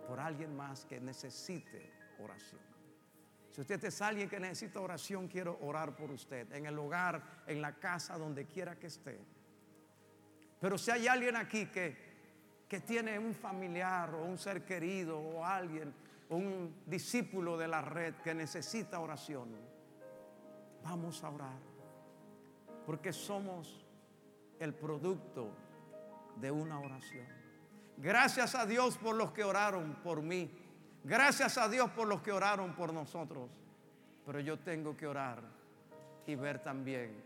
[0.07, 1.91] por alguien más que necesite
[2.23, 2.61] oración.
[3.51, 6.53] Si usted es alguien que necesita oración, quiero orar por usted.
[6.53, 9.19] En el hogar, en la casa, donde quiera que esté.
[10.61, 12.10] Pero si hay alguien aquí que
[12.71, 15.93] que tiene un familiar o un ser querido o alguien,
[16.29, 19.49] un discípulo de la red que necesita oración,
[20.85, 21.59] vamos a orar.
[22.87, 23.85] Porque somos
[24.61, 25.51] el producto
[26.37, 27.27] de una oración.
[27.97, 30.49] Gracias a Dios por los que oraron por mí.
[31.03, 33.51] Gracias a Dios por los que oraron por nosotros.
[34.25, 35.43] Pero yo tengo que orar
[36.25, 37.21] y ver también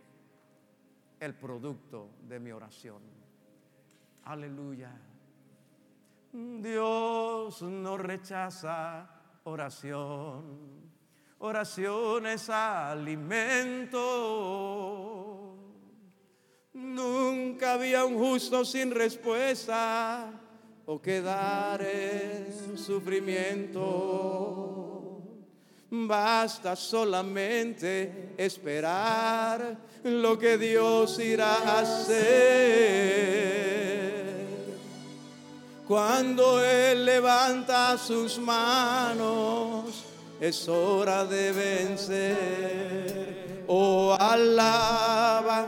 [1.20, 3.03] el producto de mi oración.
[4.24, 4.90] Aleluya.
[6.35, 9.09] Dios no rechaza
[9.45, 10.43] oración.
[11.39, 14.01] Oración es alimento.
[16.72, 20.28] Nunca había un justo sin respuesta
[20.87, 23.85] o quedar en sufrimiento.
[25.89, 33.45] Basta solamente esperar lo que Dios irá a hacer.
[35.87, 39.85] Cuando Él levanta sus manos,
[40.41, 43.35] es hora de vencer.
[43.66, 45.66] Oh, alaba,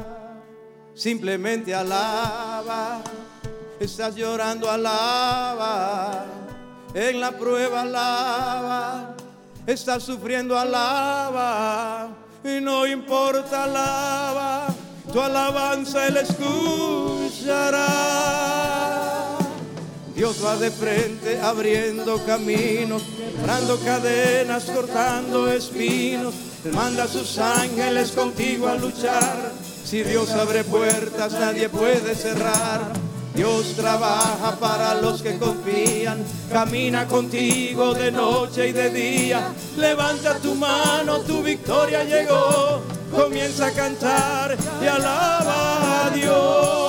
[0.95, 3.03] simplemente alaba.
[3.79, 6.25] Estás llorando, alaba.
[6.95, 9.15] En la prueba, alaba.
[9.67, 12.09] Estás sufriendo, alaba.
[12.43, 14.69] Y no importa, alaba.
[15.13, 17.77] Tu alabanza Él escuchará.
[20.17, 23.03] Dios va de frente abriendo caminos,
[23.37, 26.35] quebrando cadenas, cortando espinos.
[26.73, 29.53] Manda a sus ángeles contigo a luchar.
[29.85, 32.81] Si Dios abre puertas, nadie puede cerrar.
[33.35, 39.53] Dios trabaja para los que confían, camina contigo de noche y de día.
[39.77, 42.81] Levanta tu mano, tu victoria llegó.
[43.15, 46.86] Comienza a cantar y alaba a Dios,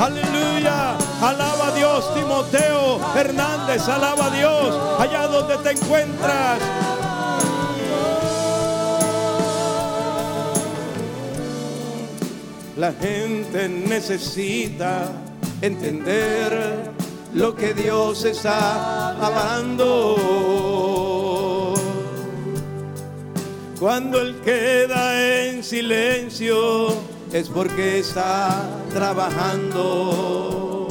[0.00, 2.14] aleluya, alaba a Dios.
[2.14, 4.74] Timoteo Hernández, alaba a Dios.
[4.98, 6.58] Allá donde te encuentras.
[12.76, 15.12] La gente necesita
[15.62, 16.90] entender
[17.32, 20.16] lo que Dios está hablando
[23.78, 26.88] cuando Él queda en silencio
[27.32, 28.62] es porque está
[28.94, 30.88] trabajando.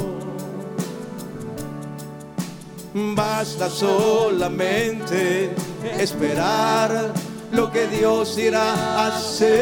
[2.93, 5.55] Basta solamente
[5.97, 7.11] esperar
[7.51, 9.53] lo que Dios irá a hacer.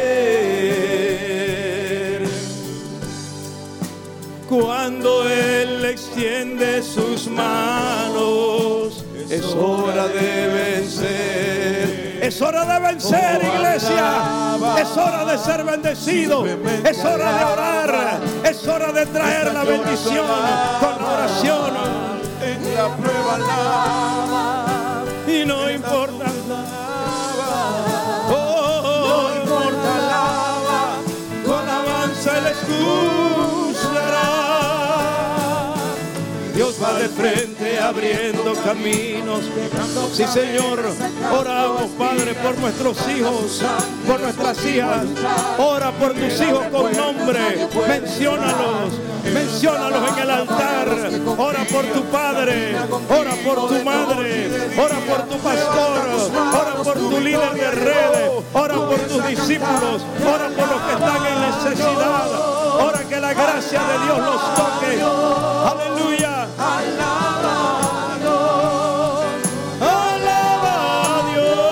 [4.49, 10.60] Cuando Él extiende sus manos, es hora de vencer.
[12.41, 14.13] Es hora de vencer, iglesia.
[14.81, 16.43] Es hora de ser bendecido.
[16.83, 18.19] Es hora de orar.
[18.43, 20.25] Es hora de traer la bendición
[20.79, 21.71] con oración.
[22.41, 25.03] En la prueba alaba.
[25.27, 26.25] Y no importa.
[28.31, 30.95] Oh, no importa alaba.
[31.45, 33.30] Con avanza el escuchará.
[37.01, 39.41] De frente abriendo caminos.
[40.13, 40.79] Sí, Señor.
[41.31, 43.63] Oramos, Padre, por nuestros hijos,
[44.05, 45.05] por nuestras hijas.
[45.57, 47.67] Ora por tus hijos con nombre.
[47.87, 48.93] Menciónalos.
[49.33, 50.87] Menciónalos en el altar.
[51.37, 52.75] Ora por tu padre.
[53.09, 54.51] Ora por tu madre.
[54.77, 56.01] Ora por tu pastor.
[56.53, 58.31] Ora por tu líder de redes.
[58.53, 60.03] Ora por tus discípulos.
[60.21, 62.27] Ora por los que están en necesidad.
[62.79, 65.50] Ora que la gracia de Dios los toque.
[65.69, 66.47] Aleluya.
[66.57, 67.55] Alaba
[71.05, 71.71] a Dios.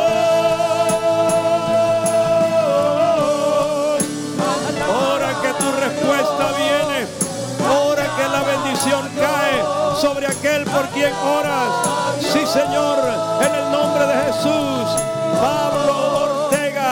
[4.88, 7.08] Ora que tu respuesta viene.
[7.90, 9.58] Ora que la bendición cae
[10.00, 11.70] sobre aquel por quien oras.
[12.22, 13.00] Sí, Señor,
[13.42, 14.86] en el nombre de Jesús.
[15.42, 15.94] Pablo
[16.26, 16.92] Ortega,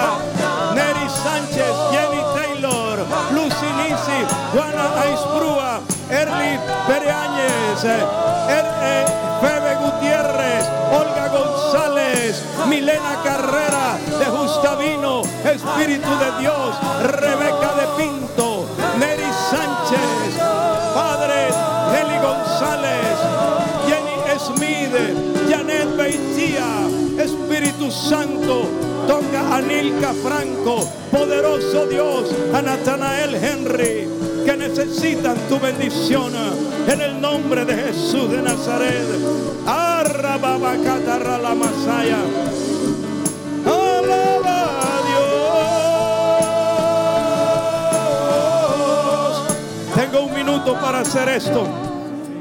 [0.73, 2.99] Neri Sánchez, Jenny Taylor,
[3.33, 9.05] Lucy Lisi, Juana Aisprúa, Erly Pereáñez, Er- eh,
[9.41, 18.65] Febe Gutiérrez, Olga González, Milena Carrera de Justavino, Espíritu de Dios, Rebeca de Pinto,
[18.99, 20.41] Neri Sánchez,
[20.95, 21.49] Padre
[21.91, 23.17] Nelly González,
[23.87, 26.87] Jenny Smith, Janet Beitía,
[27.21, 28.65] Espíritu Santo,
[29.07, 34.07] toca a Nilka Franco, poderoso Dios, a Natanael Henry,
[34.47, 36.31] que necesitan tu bendición
[36.87, 39.05] en el nombre de Jesús de Nazaret.
[39.65, 42.19] Arrababacatarra la Masaya.
[43.65, 45.01] Alaba a
[49.35, 49.95] Dios.
[49.95, 51.67] Tengo un minuto para hacer esto.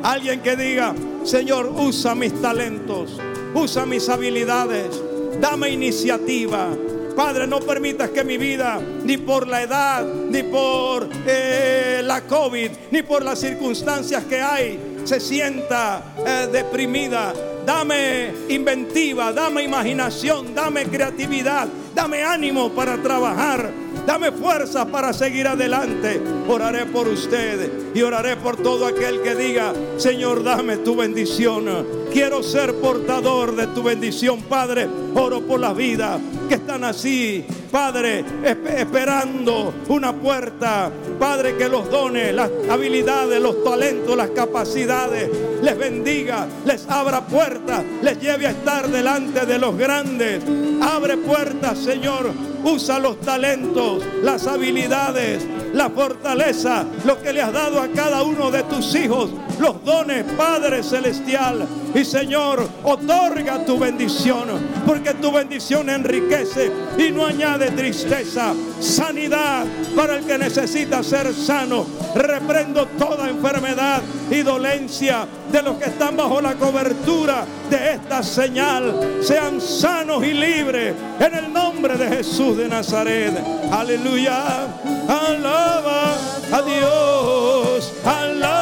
[0.04, 0.94] Alguien que diga,
[1.24, 3.18] Señor, usa mis talentos,
[3.52, 5.02] usa mis habilidades,
[5.40, 6.68] dame iniciativa.
[7.16, 12.70] Padre, no permitas que mi vida, ni por la edad, ni por eh, la COVID,
[12.90, 17.32] ni por las circunstancias que hay, se sienta eh, deprimida.
[17.64, 23.85] Dame inventiva, dame imaginación, dame creatividad, dame ánimo para trabajar.
[24.06, 26.20] Dame fuerza para seguir adelante.
[26.48, 31.66] Oraré por usted y oraré por todo aquel que diga, Señor, dame tu bendición.
[32.12, 34.86] Quiero ser portador de tu bendición, Padre.
[35.14, 40.90] Oro por la vida que están así, Padre, esp- esperando una puerta.
[41.18, 45.28] Padre, que los dones, las habilidades, los talentos, las capacidades,
[45.62, 50.42] les bendiga, les abra puertas, les lleve a estar delante de los grandes.
[50.80, 52.30] Abre puertas, Señor.
[52.64, 58.50] Usa los talentos, las habilidades, la fortaleza, lo que le has dado a cada uno
[58.50, 59.30] de tus hijos,
[59.60, 61.66] los dones, Padre Celestial.
[61.96, 64.48] Y Señor, otorga tu bendición,
[64.86, 68.52] porque tu bendición enriquece y no añade tristeza.
[68.78, 69.64] Sanidad
[69.96, 71.86] para el que necesita ser sano.
[72.14, 79.22] Reprendo toda enfermedad y dolencia de los que están bajo la cobertura de esta señal.
[79.22, 83.32] Sean sanos y libres en el nombre de Jesús de Nazaret.
[83.72, 84.66] Aleluya.
[85.08, 86.12] Alaba
[86.52, 87.92] a Dios.
[88.04, 88.55] Alaba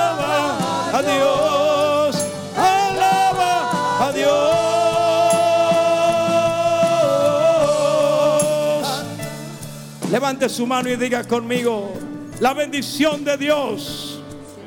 [10.34, 11.92] Levante su mano y diga conmigo,
[12.40, 14.20] la bendición de Dios.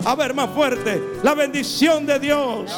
[0.06, 1.02] A ver, más fuerte.
[1.24, 2.72] La bendición de Dios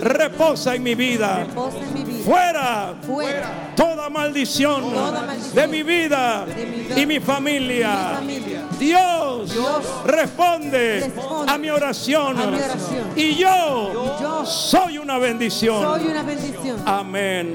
[0.00, 1.44] reposa en mi vida.
[1.44, 2.24] Reposa en mi vida.
[2.24, 3.72] Fuera Fuera.
[3.76, 8.18] toda maldición, Toda maldición de mi vida de mi vida y mi familia.
[8.20, 8.62] mi familia.
[8.80, 12.36] Dios, Dios responde, responde a mi oración.
[12.36, 13.12] a mi oración.
[13.14, 15.80] Y yo, Y yo soy una bendición.
[15.84, 16.82] soy una bendición.
[16.84, 17.54] Amén.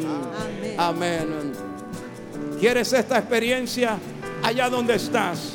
[0.77, 1.27] Amén.
[1.27, 1.53] Amén.
[2.61, 3.97] ¿Quieres esta experiencia
[4.43, 5.53] allá donde estás?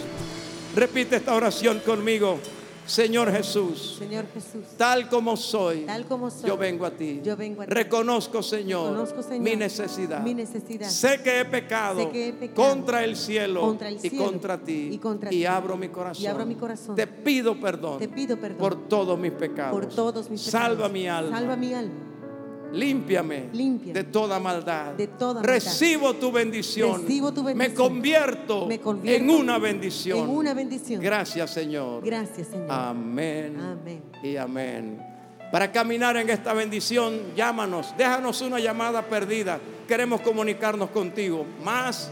[0.75, 2.39] Repite esta oración conmigo.
[2.87, 7.21] Señor Jesús, Señor Jesús, tal como soy, tal como soy, yo vengo a ti.
[7.23, 7.71] yo vengo a ti.
[7.75, 10.23] Reconozco, Señor, Reconozco, Señor, mi necesidad.
[10.23, 10.89] mi necesidad.
[10.89, 14.57] Sé que he pecado, Sé que he pecado contra el cielo, contra el y contra
[14.57, 14.89] ti.
[14.93, 15.45] y contra ti.
[15.45, 16.25] abro mi corazón.
[16.25, 16.97] Y abro mi corazón.
[16.97, 17.99] Te pido perdón.
[17.99, 19.73] Te pido perdón por todos mis pecados.
[19.79, 20.93] por todos mis Salva pecados.
[20.93, 21.39] mi alma.
[21.39, 21.93] Salva mi alma.
[22.73, 24.93] Límpiame Límpiame de toda maldad.
[24.93, 25.49] de toda maldad.
[25.55, 27.05] Recibo tu bendición.
[27.55, 30.19] Me convierto, Me convierto en una bendición.
[30.19, 31.01] en una bendición.
[31.03, 32.05] Gracias, Señor.
[32.05, 32.71] Gracias, Señor.
[32.71, 33.57] Amén.
[33.61, 34.03] Amén.
[34.23, 35.03] Y amén.
[35.51, 39.59] Para caminar en esta bendición, llámanos, déjanos una llamada perdida.
[39.87, 41.47] Queremos comunicarnos contigo.
[41.65, 42.11] Más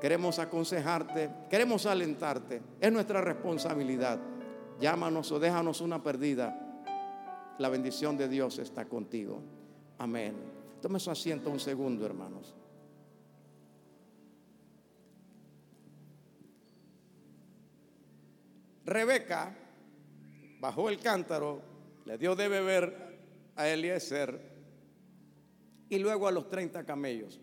[0.00, 1.30] Queremos aconsejarte.
[1.50, 2.62] Queremos alentarte.
[2.80, 4.18] Es nuestra responsabilidad.
[4.80, 6.64] Llámanos o déjanos una perdida.
[7.58, 9.42] La bendición de Dios está contigo.
[9.98, 10.36] Amén.
[10.80, 12.54] Tome su asiento un segundo, hermanos.
[18.88, 19.54] Rebeca
[20.60, 21.60] bajó el cántaro,
[22.04, 23.18] le dio de beber
[23.54, 24.40] a Eliezer
[25.90, 27.40] y luego a los 30 camellos.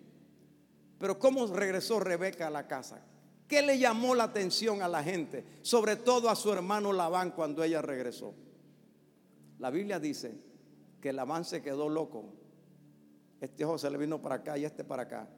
[0.98, 3.00] Pero ¿cómo regresó Rebeca a la casa?
[3.48, 5.46] ¿Qué le llamó la atención a la gente?
[5.62, 8.34] Sobre todo a su hermano Labán cuando ella regresó.
[9.60, 10.36] La Biblia dice
[11.00, 12.34] que Labán se quedó loco.
[13.40, 15.30] Este ojo se le vino para acá y este para acá.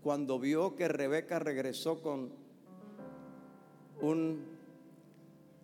[0.00, 2.32] Cuando vio que Rebeca regresó con
[4.00, 4.53] un,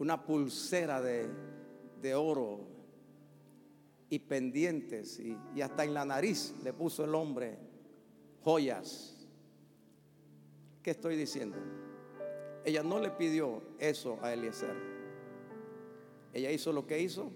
[0.00, 1.28] una pulsera de,
[2.00, 2.60] de oro
[4.08, 7.58] y pendientes y, y hasta en la nariz le puso el hombre
[8.42, 9.28] joyas.
[10.82, 11.58] ¿Qué estoy diciendo?
[12.64, 14.74] Ella no le pidió eso a Eliezer.
[16.32, 17.30] Ella hizo lo que hizo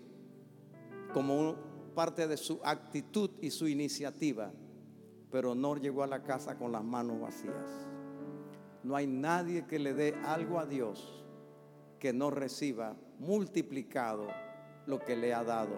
[1.12, 1.56] como
[1.94, 4.50] parte de su actitud y su iniciativa,
[5.30, 7.86] pero no llegó a la casa con las manos vacías.
[8.82, 11.23] No hay nadie que le dé algo a Dios
[12.04, 14.26] que no reciba multiplicado
[14.84, 15.74] lo que le ha dado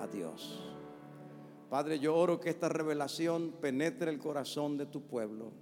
[0.00, 0.74] a Dios.
[1.70, 5.52] Padre, yo oro que esta revelación penetre el corazón de tu pueblo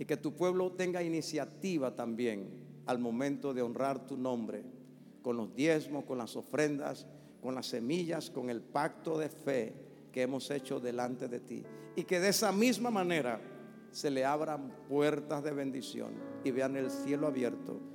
[0.00, 2.48] y que tu pueblo tenga iniciativa también
[2.86, 4.64] al momento de honrar tu nombre,
[5.22, 7.06] con los diezmos, con las ofrendas,
[7.40, 9.74] con las semillas, con el pacto de fe
[10.10, 11.62] que hemos hecho delante de ti.
[11.94, 13.40] Y que de esa misma manera
[13.92, 17.94] se le abran puertas de bendición y vean el cielo abierto